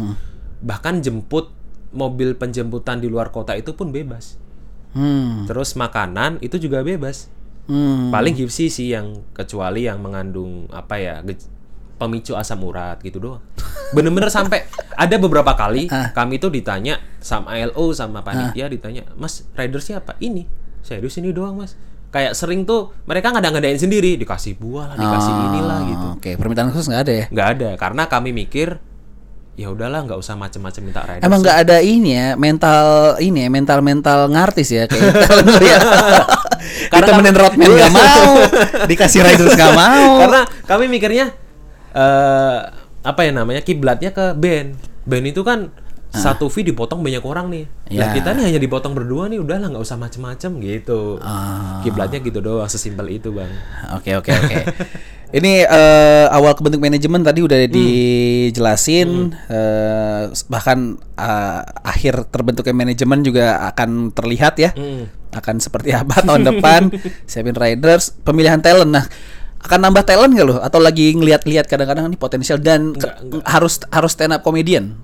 [0.60, 1.52] bahkan jemput
[1.90, 4.40] mobil penjemputan di luar kota itu pun bebas.
[4.92, 5.44] Hmm.
[5.44, 7.28] Terus makanan itu juga bebas.
[7.68, 8.10] Hmm.
[8.10, 11.22] Paling gipsi sih yang kecuali yang mengandung apa ya
[12.00, 13.43] pemicu asam urat gitu doang.
[13.91, 14.64] Bener-bener sampai
[14.95, 16.16] ada beberapa kali Ah.
[16.16, 20.16] kami tuh ditanya sama ILO sama panitia ditanya, Mas rider siapa?
[20.18, 20.47] Ini.
[20.80, 21.76] Serius ini doang mas.
[22.10, 26.08] Kayak sering tuh mereka ngada-ngadain sendiri, dikasih buah lah, dikasih Oh, inilah gitu.
[26.18, 27.26] Oke, permintaan khusus nggak ada ya?
[27.30, 28.82] Nggak ada, karena kami mikir
[29.54, 31.20] ya udahlah nggak usah macem-macem minta rider.
[31.22, 35.12] Emang nggak ada ini ya mental ini ya mental mental ngartis ya kayak
[35.60, 35.78] ya.
[36.91, 38.32] Karena Ditemenin roadman nggak mau,
[38.88, 40.12] dikasih riders nggak mau.
[40.24, 41.36] Karena kami mikirnya
[42.00, 42.60] eh
[43.00, 44.80] apa ya namanya kiblatnya ke band.
[45.04, 45.68] Band itu kan
[46.10, 47.66] satu V dipotong banyak orang nih.
[47.70, 47.93] Ah.
[47.93, 48.18] Nah, Ya.
[48.18, 51.22] kita nih hanya dipotong berdua nih, udahlah nggak usah macem-macem gitu.
[51.22, 51.84] Ah.
[51.84, 53.52] Kiblatnya gitu doang, sesimpel itu bang.
[53.93, 54.56] Oke oke oke.
[55.30, 63.70] Ini eh, awal kebentuk manajemen tadi udah dijelasin, eh, bahkan eh, akhir terbentuknya manajemen juga
[63.70, 65.06] akan terlihat ya, Hmm.
[65.30, 66.89] akan seperti apa tahun depan.
[67.30, 68.89] Siapin riders, pemilihan talent.
[68.89, 69.06] Nah,
[69.60, 70.55] akan nambah talent gak lo?
[70.64, 74.95] Atau lagi ngeliat-lihat kadang-kadang nih potensial dan ke- harus harus stand up comedian?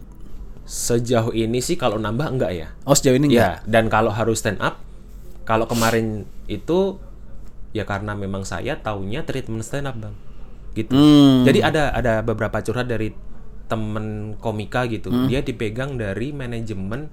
[0.65, 2.67] Sejauh ini sih kalau nambah enggak ya.
[2.87, 3.61] Oh sejauh ini enggak?
[3.61, 4.81] Ya, dan kalau harus stand up,
[5.45, 6.97] kalau kemarin itu
[7.75, 10.15] ya karena memang saya taunya treatment stand up bang,
[10.73, 10.95] gitu.
[10.95, 11.43] Hmm.
[11.45, 13.11] Jadi ada ada beberapa curhat dari
[13.67, 15.27] temen komika gitu, Hmm.
[15.27, 17.11] dia dipegang dari manajemen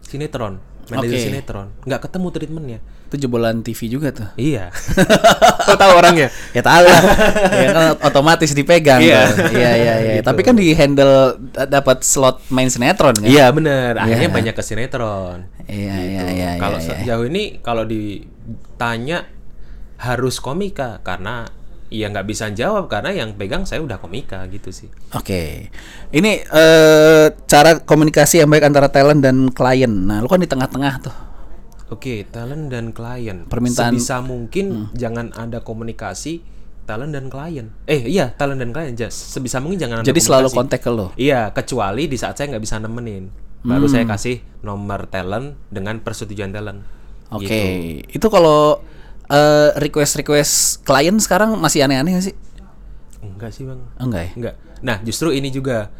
[0.00, 0.58] sinetron,
[0.88, 1.24] manajer Oke.
[1.28, 2.80] sinetron, nggak ketemu treatmentnya.
[3.08, 4.28] Itu jebolan TV juga tuh.
[4.36, 4.68] Iya,
[5.66, 6.28] kau tahu orangnya?
[6.52, 7.02] Ya tahu lah.
[7.56, 9.00] ya kan otomatis dipegang.
[9.00, 9.20] Iya.
[9.28, 9.48] tuh.
[9.52, 10.12] Iya iya iya.
[10.20, 10.26] Gitu.
[10.28, 13.24] Tapi kan di handle dapat slot main sinetron kan?
[13.24, 14.36] Iya bener, akhirnya Iya.
[14.36, 15.48] banyak ke sinetron.
[15.64, 16.08] Iya Gitu.
[16.12, 16.50] iya iya.
[16.60, 16.96] Kalau iya, iya.
[17.00, 19.24] sejauh ini kalau ditanya
[19.98, 21.48] harus komika karena
[21.88, 24.88] ya nggak bisa jawab karena yang pegang saya udah komika gitu sih.
[25.10, 25.72] Oke.
[26.08, 29.88] Ini eh cara komunikasi yang baik antara talent dan klien.
[29.88, 31.16] Nah, lu kan di tengah-tengah tuh.
[31.88, 33.48] Oke, talent dan klien.
[33.48, 36.44] Permintaan- sebisa mungkin jangan ada komunikasi
[36.84, 37.72] talent dan klien.
[37.84, 38.92] Eh iya, talent dan klien.
[38.92, 39.16] Jas.
[39.16, 40.58] Sebisa mungkin jangan ada Jadi selalu komunikasi.
[40.60, 41.08] kontak ke lo.
[41.16, 43.32] Iya, kecuali di saat saya nggak bisa nemenin.
[43.58, 43.92] Baru Hmm.
[43.92, 46.84] saya kasih nomor talent dengan persetujuan talent.
[47.28, 47.48] Oke.
[48.04, 48.20] Gitu.
[48.20, 48.84] Itu kalau
[49.28, 52.36] eh, request-request klien sekarang masih aneh-aneh sih?
[53.20, 53.80] Enggak sih, Bang.
[54.00, 54.30] Enggak ya?
[54.34, 54.54] Enggak.
[54.82, 55.90] Nah, justru ini juga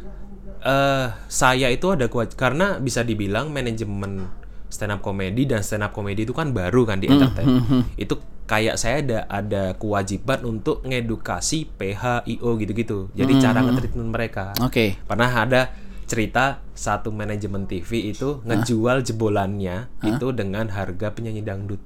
[0.59, 4.27] eh saya itu ada kuat karena bisa dibilang manajemen
[4.69, 7.47] stand up comedy dan stand up comedy itu kan baru kan di entertain.
[7.95, 13.13] Itu kayak saya ada ada kewajiban untuk ngedukasi PH IO gitu-gitu.
[13.13, 14.57] Jadi cara nge-treatment mereka.
[14.65, 14.97] Oke.
[15.05, 15.73] Pernah ada
[16.09, 21.81] cerita satu manajemen TV itu ngejual jebolannya itu dengan harga penyanyi dangdut.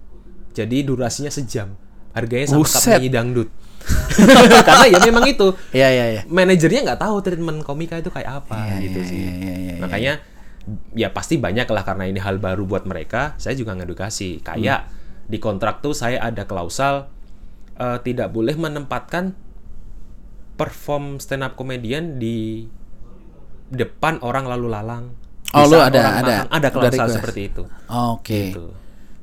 [0.52, 1.72] Jadi durasinya sejam.
[2.12, 2.82] Harganya sama kayak Buset.
[2.86, 3.48] penyanyi dangdut.
[4.68, 6.22] Karena ya memang itu Iya iya iya.
[6.30, 9.18] manajernya nggak tahu treatment komika itu kayak apa Iya, gitu iya, sih.
[9.18, 10.12] iya, iya, iya, Makanya
[10.94, 13.34] ya pasti banyak lah karena ini hal baru buat mereka.
[13.36, 14.38] Saya juga ngedukasi.
[14.40, 14.90] Kayak Hmm.
[15.26, 17.10] di kontrak tuh saya ada klausal
[17.74, 19.34] eh, tidak boleh menempatkan
[20.54, 22.68] perform stand up comedian di
[23.68, 25.04] depan orang lalu lalang.
[25.52, 27.62] Oh, lu ada ada ada klausal seperti itu.
[27.88, 28.52] Oke.
[28.52, 28.66] Gitu.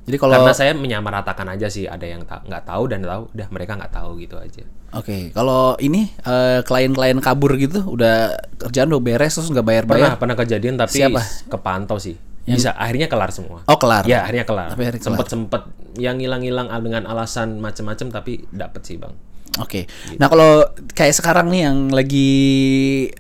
[0.10, 3.48] Jadi kalau Karena saya menyamaratakan aja sih, ada yang ta- nggak tahu dan tahu, udah
[3.54, 4.66] mereka nggak tahu gitu aja.
[4.98, 10.18] Oke, kalau ini eh, klien-klien kabur gitu udah kerjaan udah beres terus nggak Pernah bayar-bayar.
[10.18, 11.22] pernah kejadian tapi Siapa?
[11.46, 12.18] kepantau sih.
[12.50, 13.62] Bisa akhirnya kelar semua.
[13.70, 14.10] Oh, kelar.
[14.10, 14.74] Ya akhirnya kelar.
[14.74, 15.14] Tapi akhirnya kelar.
[15.14, 15.62] Sempet sempet
[16.02, 19.14] yang hilang-hilang dengan alasan macem-macem tapi dapet sih bang.
[19.62, 19.86] Oke.
[19.86, 20.18] Gitu.
[20.18, 20.66] Nah, kalau
[20.98, 22.32] kayak sekarang nih yang lagi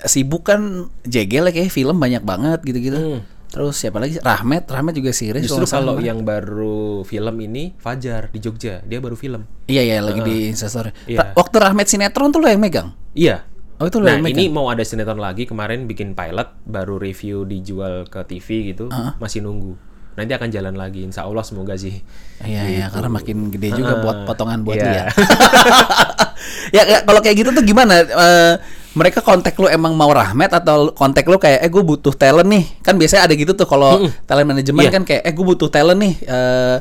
[0.02, 2.98] sibuk kan JGL ya kayak film banyak banget gitu-gitu.
[2.98, 3.22] Hmm.
[3.50, 4.18] Terus siapa lagi?
[4.18, 5.42] Rahmat, Rahmat juga series.
[5.44, 9.50] Justru kalau yang baru film ini Fajar di Jogja, dia baru film.
[9.66, 10.94] Iya iya lagi di Instastory.
[11.06, 11.34] Iya.
[11.34, 12.94] Waktu Rahmat sinetron tuh lo yang megang.
[13.12, 13.42] Iya.
[13.78, 14.38] Oh itu lo Nah yang megang.
[14.38, 19.40] ini mau ada sinetron lagi kemarin bikin pilot baru review dijual ke TV gitu masih
[19.40, 19.80] nunggu
[20.14, 22.04] nanti akan jalan lagi Insya Allah semoga sih
[22.44, 25.08] Iya iya karena makin gede juga Ah, buat potongan buat iya.
[25.08, 25.24] lu
[26.76, 26.84] ya.
[26.86, 28.04] ya, kalau kayak gitu tuh gimana?
[28.04, 28.54] Eh,
[28.92, 32.66] mereka kontak lu emang mau Rahmat atau kontak lu kayak eh gue butuh talent nih.
[32.80, 34.92] Kan biasanya ada gitu tuh kalau talent manajemen Iya.
[34.92, 36.78] kan kayak eh gue butuh talent nih eh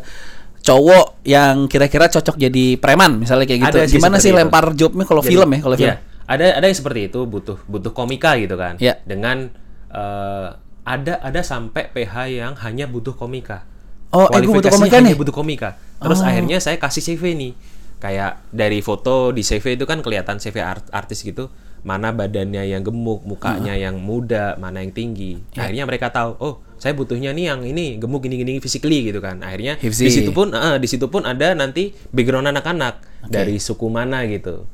[0.60, 3.76] cowok yang kira-kira cocok jadi preman misalnya kayak gitu.
[3.76, 4.36] Ada sih Gimana sih itu.
[4.36, 5.88] lempar jobnya kalau film ya kalau film?
[5.88, 5.94] iya,
[6.24, 9.00] ada ada yang seperti itu butuh butuh komika gitu kan Iya.
[9.02, 9.48] dengan
[9.88, 10.48] eh,
[10.82, 13.64] ada ada sampai PH yang hanya butuh komika
[14.08, 15.16] Oh, eh, gua butuh komika hanya nih?
[15.16, 17.52] butuh komika terus akhirnya saya kasih CV nih
[17.98, 21.48] kayak dari foto di CV itu kan kelihatan CV art- artis gitu
[21.86, 25.38] mana badannya yang gemuk mukanya yang muda mana yang tinggi.
[25.54, 29.42] Akhirnya mereka tahu oh saya butuhnya nih yang ini gemuk gini gini physically gitu kan.
[29.42, 30.06] Akhirnya Hifzi.
[30.06, 34.66] di situ pun eh, di situ pun ada nanti background anak-anak dari suku mana gitu.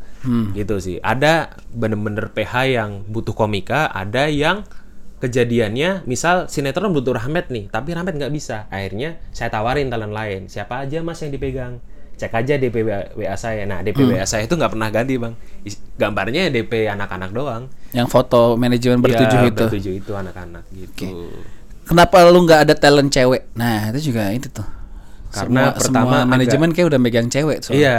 [0.56, 0.96] Gitu sih.
[1.04, 4.64] Ada bener-bener PH yang butuh komika ada yang
[5.20, 8.68] kejadiannya misal sinetron butuh Rahmat nih tapi Rahmat nggak bisa.
[8.68, 10.48] Akhirnya saya tawarin talent lain.
[10.48, 11.80] Siapa aja mas yang dipegang
[12.14, 15.34] cek aja DP WA, WA saya nah DP WA saya itu nggak pernah ganti bang
[15.94, 19.64] gambarnya DP anak-anak doang Yang foto manajemen bertujuh Ya, itu.
[19.64, 21.30] bertujuh itu anak-anak gitu
[21.84, 23.44] Kenapa lu nggak ada talent cewek?
[23.52, 24.64] Nah itu juga itu tuh.
[25.28, 27.58] Karena semua, pertama semua agak- manajemen kayak udah megang cewek.
[27.60, 27.76] soalnya.
[27.76, 27.98] iya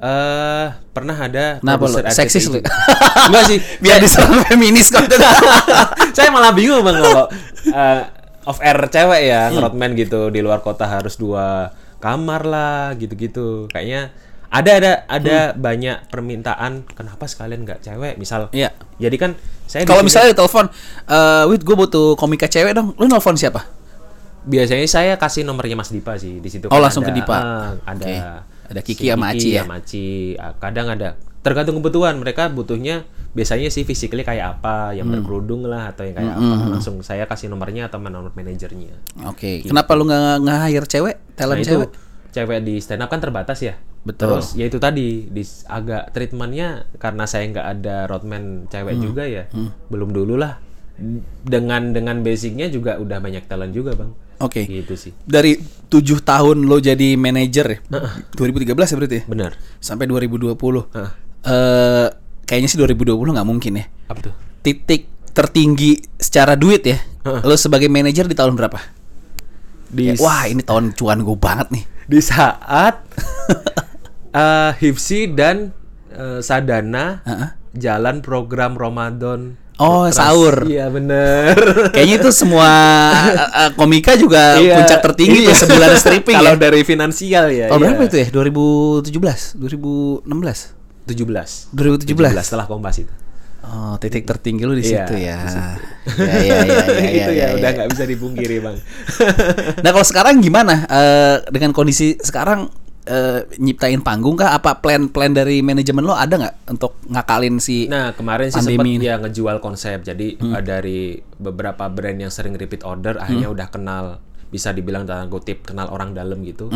[0.00, 2.02] eh pernah ada Kenapa lu?
[2.08, 2.58] Seksis lu?
[2.58, 5.06] enggak sih Biar diserang feminis kok.
[6.10, 7.30] saya malah bingung bang kalau
[7.64, 8.00] eh,
[8.42, 9.62] off air cewek ya Hmm.
[9.62, 11.70] roadman gitu di luar kota harus dua
[12.02, 14.10] kamar lah gitu-gitu kayaknya
[14.50, 18.58] ada ada ada banyak permintaan kenapa sekalian nggak cewek misal Hmm.
[18.58, 18.70] Iya.
[18.98, 19.30] jadi kan
[19.64, 20.68] saya Kalau misalnya telepon,
[21.06, 22.92] eh Wit gue butuh komika cewek dong.
[22.94, 23.64] Lu nelfon siapa?
[24.42, 27.36] biasanya saya kasih nomornya Mas Dipa sih di situ Oh, kan langsung ke ada, Dipa.
[27.38, 28.16] ah, ada Oke.
[28.68, 29.62] Ada Kiki sama Aci ya?
[29.62, 30.06] sama Aci.
[30.34, 35.18] Ah, kadang ada tergantung kebutuhan mereka butuhnya biasanya sih physically kayak apa yang Hmm.
[35.18, 38.94] berkerudung lah atau yang kayak apa langsung saya kasih nomornya atau nomor manajernya
[39.26, 39.62] Oke.
[39.62, 41.16] Kenapa lu nggak nge-hire cewek?
[41.34, 41.90] Talent Nah, itu cewek?
[42.30, 43.74] cewek di stand up kan terbatas ya.
[44.02, 44.36] Betul.
[44.36, 49.02] Terus ya itu tadi di agak treatmentnya karena saya nggak ada roadman cewek Hmm.
[49.02, 49.44] juga ya.
[49.88, 50.60] Belum dulu lah.
[51.42, 54.12] Dengan dengan basicnya juga udah banyak talent juga bang.
[54.38, 54.66] Oke.
[54.66, 55.12] Gitu sih.
[55.20, 55.54] Dari
[55.88, 57.78] tujuh tahun lo jadi manajer ya?
[58.32, 59.24] 2013 ya berarti ya?
[59.24, 59.52] Benar.
[59.78, 60.86] Sampai 2020.
[60.90, 61.12] Heeh.
[61.42, 62.06] Eh
[62.42, 63.84] kayaknya sih 2020 nggak mungkin ya.
[64.06, 64.34] Apa tuh?
[64.60, 66.98] Titik tertinggi secara duit ya.
[67.42, 68.78] Lo sebagai manajer di tahun berapa?
[69.88, 71.84] Di Ya, wah ini tahun cuan gue banget nih.
[72.02, 72.98] di saat
[74.34, 75.70] eh Hipsi dan
[76.10, 77.48] eh, Sadana Heeh.
[77.74, 79.56] jalan program Ramadan.
[79.76, 80.18] Oh, Trust.
[80.18, 80.56] sahur.
[80.64, 81.56] Iya bener.
[81.96, 82.68] Kayaknya itu semua
[83.32, 85.48] eh, komika juga Iya, puncak tertinggi iya.
[85.50, 86.60] tuh sebulan stripping Kalau ya.
[86.60, 87.66] dari finansial ya.
[87.68, 87.88] Tahun iya.
[87.88, 88.26] berapa itu ya?
[88.30, 90.26] 2017, 2016,
[91.04, 91.72] 17.
[91.74, 92.42] 2017.
[92.42, 93.12] setelah Kompas itu.
[93.62, 95.38] Oh, titik tertinggi lu di Iya, situ ya.
[95.38, 95.70] di situ.
[96.18, 97.76] Ya, ya, ya, ya, itu ya, ya, ya, udah ya.
[97.78, 98.76] nggak bisa dipungkiri bang.
[99.86, 100.82] Nah, kalau sekarang gimana?
[100.90, 102.66] Eh, dengan kondisi sekarang
[103.06, 104.58] eh, nyiptain panggung kah?
[104.58, 109.22] Apa plan-plan dari manajemen lo ada nggak untuk ngakalin si nah kemarin sih sempat ya
[109.22, 110.02] ngejual konsep.
[110.02, 114.04] Jadi eh, dari beberapa brand yang sering repeat order, akhirnya udah kenal,
[114.50, 116.66] bisa dibilang dalam kutip kenal orang dalam gitu.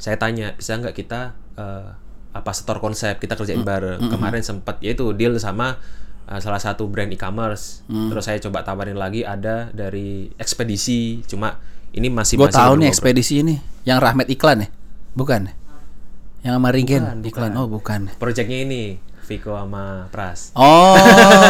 [0.00, 1.88] Saya tanya bisa nggak kita eh,
[2.32, 4.08] apa setor konsep kita kerjain bareng.
[4.08, 5.76] Kemarin sempat yaitu deal sama
[6.28, 7.84] eh, salah satu brand e-commerce.
[7.88, 11.22] Terus saya coba tawarin lagi ada dari ekspedisi.
[11.28, 11.60] Cuma
[11.92, 14.68] ini masih Gue tahu nih ekspedisi ini, yang Rahmat iklan ya?
[15.12, 15.52] Bukan?
[16.42, 17.16] Yang sama Bukan, iklan?
[17.22, 17.50] bukan.
[17.54, 18.00] Oh bukan.
[18.18, 20.50] Projectnya ini Viko sama Pras.
[20.58, 20.98] Oh,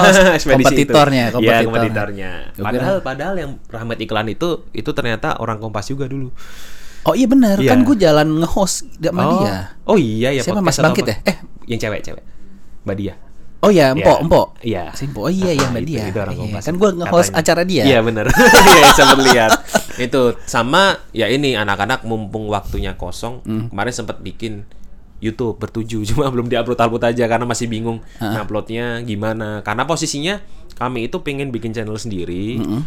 [0.45, 1.41] kompetitornya, itu.
[1.41, 1.65] Kompetitornya.
[1.65, 2.33] kompetitornya.
[2.53, 6.29] Gua Padahal padahal yang Rahmat iklan itu itu ternyata orang Kompas juga dulu.
[7.03, 7.71] Oh iya benar, Iya.
[7.75, 9.31] kan gue jalan nge-host sama oh.
[9.43, 9.55] dia.
[9.91, 11.17] Oh iya ya Siapa, podcast Mas Bangkit ya?
[11.27, 11.37] Eh.
[11.67, 12.25] yang cewek-cewek.
[12.83, 13.15] Mbak Dia.
[13.63, 14.23] Oh iya, Empok, Iya.
[14.27, 14.49] Empok.
[14.63, 14.85] Iya.
[14.95, 15.23] Si Empok.
[15.23, 16.03] Oh iya, iya Mbak dia.
[16.11, 17.83] itu Iya, Kan gue nge-host acara dia.
[17.87, 18.27] Iya benar.
[18.75, 19.51] Iya sempat lihat.
[20.07, 23.71] Itu sama ya ini anak-anak mumpung waktunya kosong Hmm.
[23.71, 24.67] kemarin sempat bikin
[25.23, 29.63] YouTube bertuju cuma belum diupload-upload aja karena masih bingung nguploadnya gimana.
[29.63, 30.43] Karena posisinya
[30.75, 32.59] kami itu pengen bikin channel sendiri.
[32.59, 32.83] Hmm.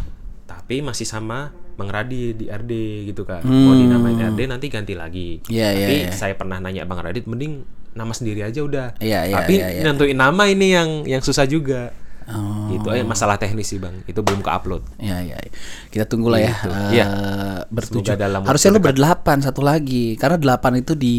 [0.66, 2.72] Tapi masih sama Bang Radit di RD
[3.14, 3.46] gitu kan.
[3.46, 5.38] Mau dinamain RD nanti ganti lagi.
[5.46, 5.54] Hmm.
[5.54, 6.10] Iya, Tapi iya.
[6.10, 7.62] saya pernah nanya Bang Radit mending
[7.94, 8.98] nama sendiri aja udah.
[8.98, 9.82] Iya, iya, Tapi iya, iya.
[9.86, 11.94] nentuin nama ini yang yang susah juga.
[12.26, 12.66] Oh.
[12.74, 14.02] Gitu eh masalah teknis sih Bang.
[14.02, 14.82] Itu belum ke-upload.
[14.98, 15.36] Iya, iya.
[15.38, 15.52] iya.
[15.86, 16.54] Kita tunggu lah ya.
[16.58, 16.70] Gitu.
[16.90, 17.06] Iya.
[17.66, 18.02] bertujuh.
[18.02, 20.18] Semoga dalam Harusnya lu berdelapan satu lagi.
[20.18, 21.16] Karena delapan itu di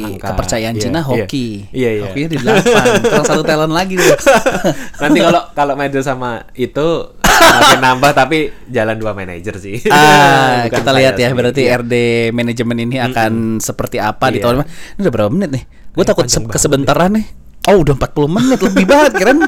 [0.00, 0.32] Angka.
[0.32, 1.04] kepercayaan Iya, Cina iya.
[1.04, 1.46] hoki.
[1.68, 2.02] Iya, iya.
[2.08, 2.84] Hokinya di delapan.
[3.12, 4.16] Kurang satu talent lagi tuh.
[5.04, 6.86] Nanti kalau kalau medal sama itu
[7.22, 8.38] makin nambah tapi
[8.72, 9.84] jalan dua manajer sih.
[9.88, 11.36] Ah, kita lihat ya sendiri.
[11.36, 11.76] berarti Iya.
[11.78, 11.94] RD
[12.32, 14.48] manajemen ini akan seperti apa di Iya.
[14.48, 15.64] tahun Ini udah berapa menit nih?
[15.92, 17.26] Gue takut se- kesebentaran nih.
[17.68, 19.38] Oh, udah 40 menit lebih banget keren.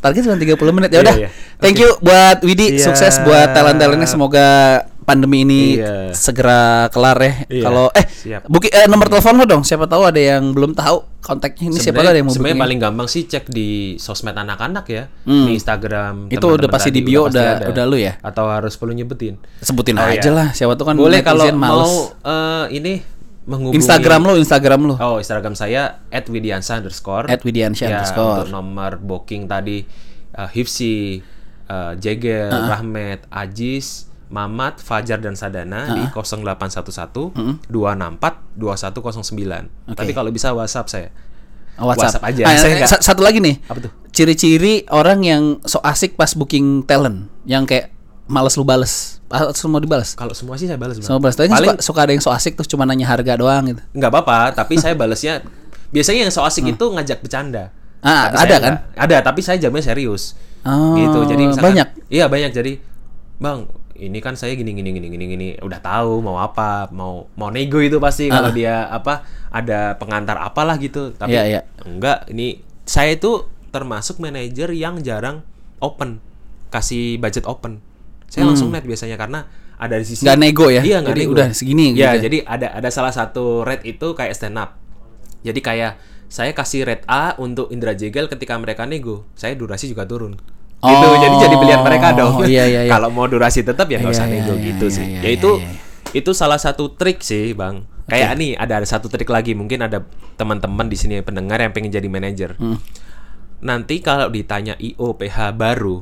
[0.00, 0.88] Target cuma 30 menit.
[0.88, 1.14] Ya Iya, udah.
[1.16, 1.28] iya.
[1.56, 2.82] Thank you buat Widi, Iya.
[2.82, 4.48] sukses buat talent-talentnya semoga
[5.02, 6.14] pandemi ini Iya.
[6.14, 7.32] segera kelar ya.
[7.48, 8.40] Iya, Kalau eh siap.
[8.46, 9.60] buki eh, nomor telepon lo dong.
[9.60, 12.78] Siapa tahu ada yang belum tahu kontaknya ini siapa tahu ada yang mau sebenarnya paling
[12.80, 15.46] gampang sih cek di sosmed anak-anak ya Hmm.
[15.46, 17.66] di Instagram Itu udah pasti di bio, udah- ada.
[17.68, 18.16] udah lu ya?
[18.20, 20.30] atau harus perlu nyebutin Sebutin Oh, aja iya.
[20.30, 20.48] lah.
[20.50, 21.84] Siapa tuh kan boleh kalau mau
[22.16, 23.19] eh, ini
[23.50, 24.94] menghubungi Instagram lo, Instagram lo.
[24.96, 28.30] oh Instagram saya @widiansa underscore At Widiansyah Ya, underscore.
[28.38, 29.82] untuk nomor booking tadi
[30.30, 31.18] eh, Hifsi
[31.66, 37.34] eh, Jegel Rahmat Ajis Mamat, Fajar dan Sadana di 0811
[37.66, 39.90] 264 2109.
[39.90, 41.08] Tapi kalau bisa WhatsApp saya.
[41.74, 42.22] Oh, WhatsApp.
[42.22, 42.42] WhatsApp aja.
[42.44, 43.58] Ah, Saya eh, nggak- sa- satu lagi nih.
[43.64, 43.92] Apa tuh?
[44.10, 47.90] Ciri-ciri orang yang so asik pas booking talent, yang kayak
[48.30, 50.14] males lu bales, Ah, semua dibales.
[50.14, 50.98] Kalau semua sih saya balas.
[50.98, 51.34] Semua balas.
[51.34, 53.82] Tapi Paling suka, suka ada yang so asik terus cuma nanya harga doang gitu.
[53.92, 55.42] nggak apa-apa, tapi saya balasnya
[55.90, 57.74] biasanya yang so asik itu ngajak bercanda.
[58.00, 58.08] Hmm.
[58.08, 58.62] Ah, Tapi ada kan?
[58.62, 58.76] nggak.
[58.96, 60.34] Ada, tapi saya jamnya serius.
[60.62, 61.26] Oh, gitu.
[61.26, 61.88] Jadi misalkan- banyak?
[62.08, 62.50] Iya, banyak.
[62.50, 62.72] Jadi,
[63.36, 67.48] Bang, ini kan saya gini gini gini gini gini udah tahu mau apa, mau mau
[67.48, 71.12] nego itu pasti kalau dia apa ada pengantar apalah gitu.
[71.12, 71.44] Tapi Ah.
[71.44, 71.60] Iya, iya.
[71.82, 75.44] enggak, ini saya itu termasuk manajer yang jarang
[75.78, 76.18] open
[76.68, 77.78] kasih budget open.
[78.30, 80.30] Saya langsung net biasanya karena ada di sisi Hmm.
[80.30, 80.80] Nggak nego ya?
[80.80, 81.34] Iya, nggak Jadi nego.
[81.34, 82.20] udah segini gitu Ya, ya?
[82.22, 84.78] jadi ada ada salah satu rate itu kayak stand up.
[85.42, 85.98] Jadi kayak
[86.30, 90.38] saya kasih rate A untuk Indra Jegel ketika mereka nego, saya durasi juga turun.
[90.80, 90.86] Gitu.
[91.04, 92.40] Oh, Jadi jadi pilihan mereka dong.
[92.46, 92.92] iya, iya, iya.
[92.94, 95.04] Kalau mau durasi tetap ya nggak Iya, usah iya, nego iya, gitu iya, sih.
[95.04, 95.70] iya, ya iya, itu iya.
[96.14, 97.84] itu salah satu trik sih, Bang.
[98.06, 100.02] Kayak nih ada ada satu trik lagi, mungkin ada
[100.34, 102.56] teman-teman di sini pendengar yang pengen jadi manajer.
[102.56, 102.78] Hmm.
[103.60, 106.00] Nanti kalau ditanya IO PH baru,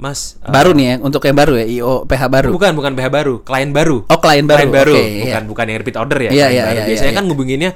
[0.00, 2.48] Mas eh, Baru nih ya, untuk yang baru ya, IO PH baru.
[2.56, 4.08] Bukan, bukan PH baru, klien baru.
[4.08, 4.64] Oh, klien baru.
[4.64, 5.40] Klien baru, Oke, bukan iya.
[5.44, 6.30] bukan yang repeat order ya.
[6.32, 6.72] Iya, iya, baru.
[6.72, 7.70] iya, Biasanya iya, kan ngubunginnya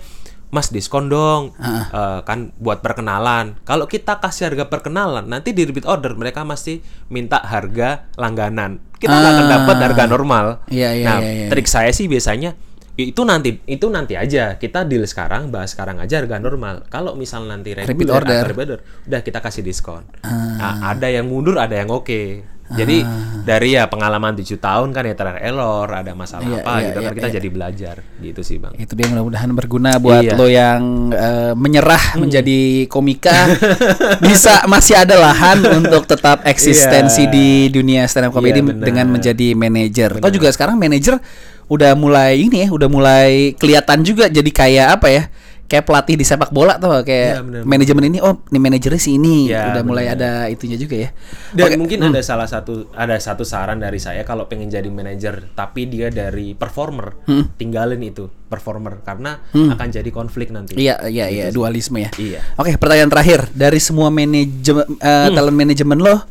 [0.49, 1.53] Mas diskon dong.
[1.61, 3.61] Eh, kan buat perkenalan.
[3.69, 8.81] Kalau kita kasih harga perkenalan, nanti di repeat order mereka mesti minta harga langganan.
[8.97, 9.53] Kita nggak akan Ah.
[9.61, 10.47] dapat harga normal.
[10.73, 11.49] Iya, iya, nah, iya, iya.
[11.53, 12.57] trik saya sih biasanya
[12.97, 17.43] itu nanti itu nanti aja kita deal sekarang bahas sekarang aja harga normal kalau misal
[17.43, 18.43] nanti Repeat reguler order.
[18.45, 22.23] repeat order, udah kita kasih diskon Nah, ada yang mundur ada yang oke
[22.67, 23.45] jadi Ah.
[23.45, 26.97] dari ya pengalaman 7 tahun kan ya trial error ada masalah Iya, apa iya, gitu
[26.97, 27.37] iya, kan kita iya.
[27.37, 30.33] jadi belajar gitu sih bang Itu dia mudah-mudahan berguna buat Iya.
[30.33, 30.81] lo yang
[31.13, 32.25] eh, menyerah Hmm.
[32.25, 33.37] menjadi komika
[34.25, 37.31] bisa masih ada lahan untuk tetap eksistensi Iya.
[37.31, 38.85] di dunia stand up comedy Iya, benar.
[38.87, 40.11] dengan menjadi manajer.
[40.17, 41.21] Atau juga sekarang manajer
[41.67, 45.25] udah mulai ini ya, udah mulai kelihatan juga jadi kayak apa ya?
[45.65, 49.49] Kayak pelatih di sepak bola tuh kayak benar, manajemen ini oh ini manajernya si ini
[49.49, 50.45] Iya, udah mulai benar.
[50.45, 51.09] ada itunya juga ya.
[51.51, 51.77] dan Oke.
[51.81, 56.13] mungkin ada salah satu ada satu saran dari saya kalau pengen jadi manajer tapi dia
[56.13, 57.49] dari performer Hmm.
[57.57, 62.13] tinggalin itu performer karena akan jadi konflik nanti Iya, iya, iya, dualisme ya.
[62.15, 62.45] Iya.
[62.55, 66.29] Oke, pertanyaan terakhir dari semua manajemen eh, talent manajemen lo,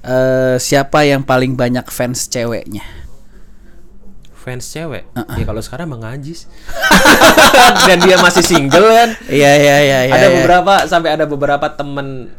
[0.00, 2.86] eh, siapa yang paling banyak fans ceweknya?
[4.46, 6.46] Fans cewek ya kalau sekarang bang Ajis
[7.86, 10.14] dan dia masih single kan Iya, iya, iya, iya.
[10.14, 10.34] ada iya.
[10.38, 12.30] beberapa sampai ada beberapa temen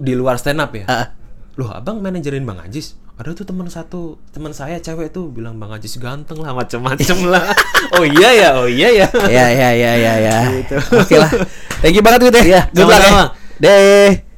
[0.00, 1.06] di luar stand up ya Ah.
[1.54, 5.68] loh abang manajerin bang Ajis ada tuh teman satu teman saya cewek tuh bilang bang
[5.70, 7.52] Ajis ganteng lah macem-macem lah
[7.92, 10.36] oh iya ya oh iya ya Iya, iya, iya, iya, iya.
[10.56, 10.76] Gitu.
[10.96, 11.28] Oke lah.
[11.78, 12.42] Thank you banget Wid ya.
[12.42, 13.24] Iya, Good luck ya.
[13.60, 14.29] Deh.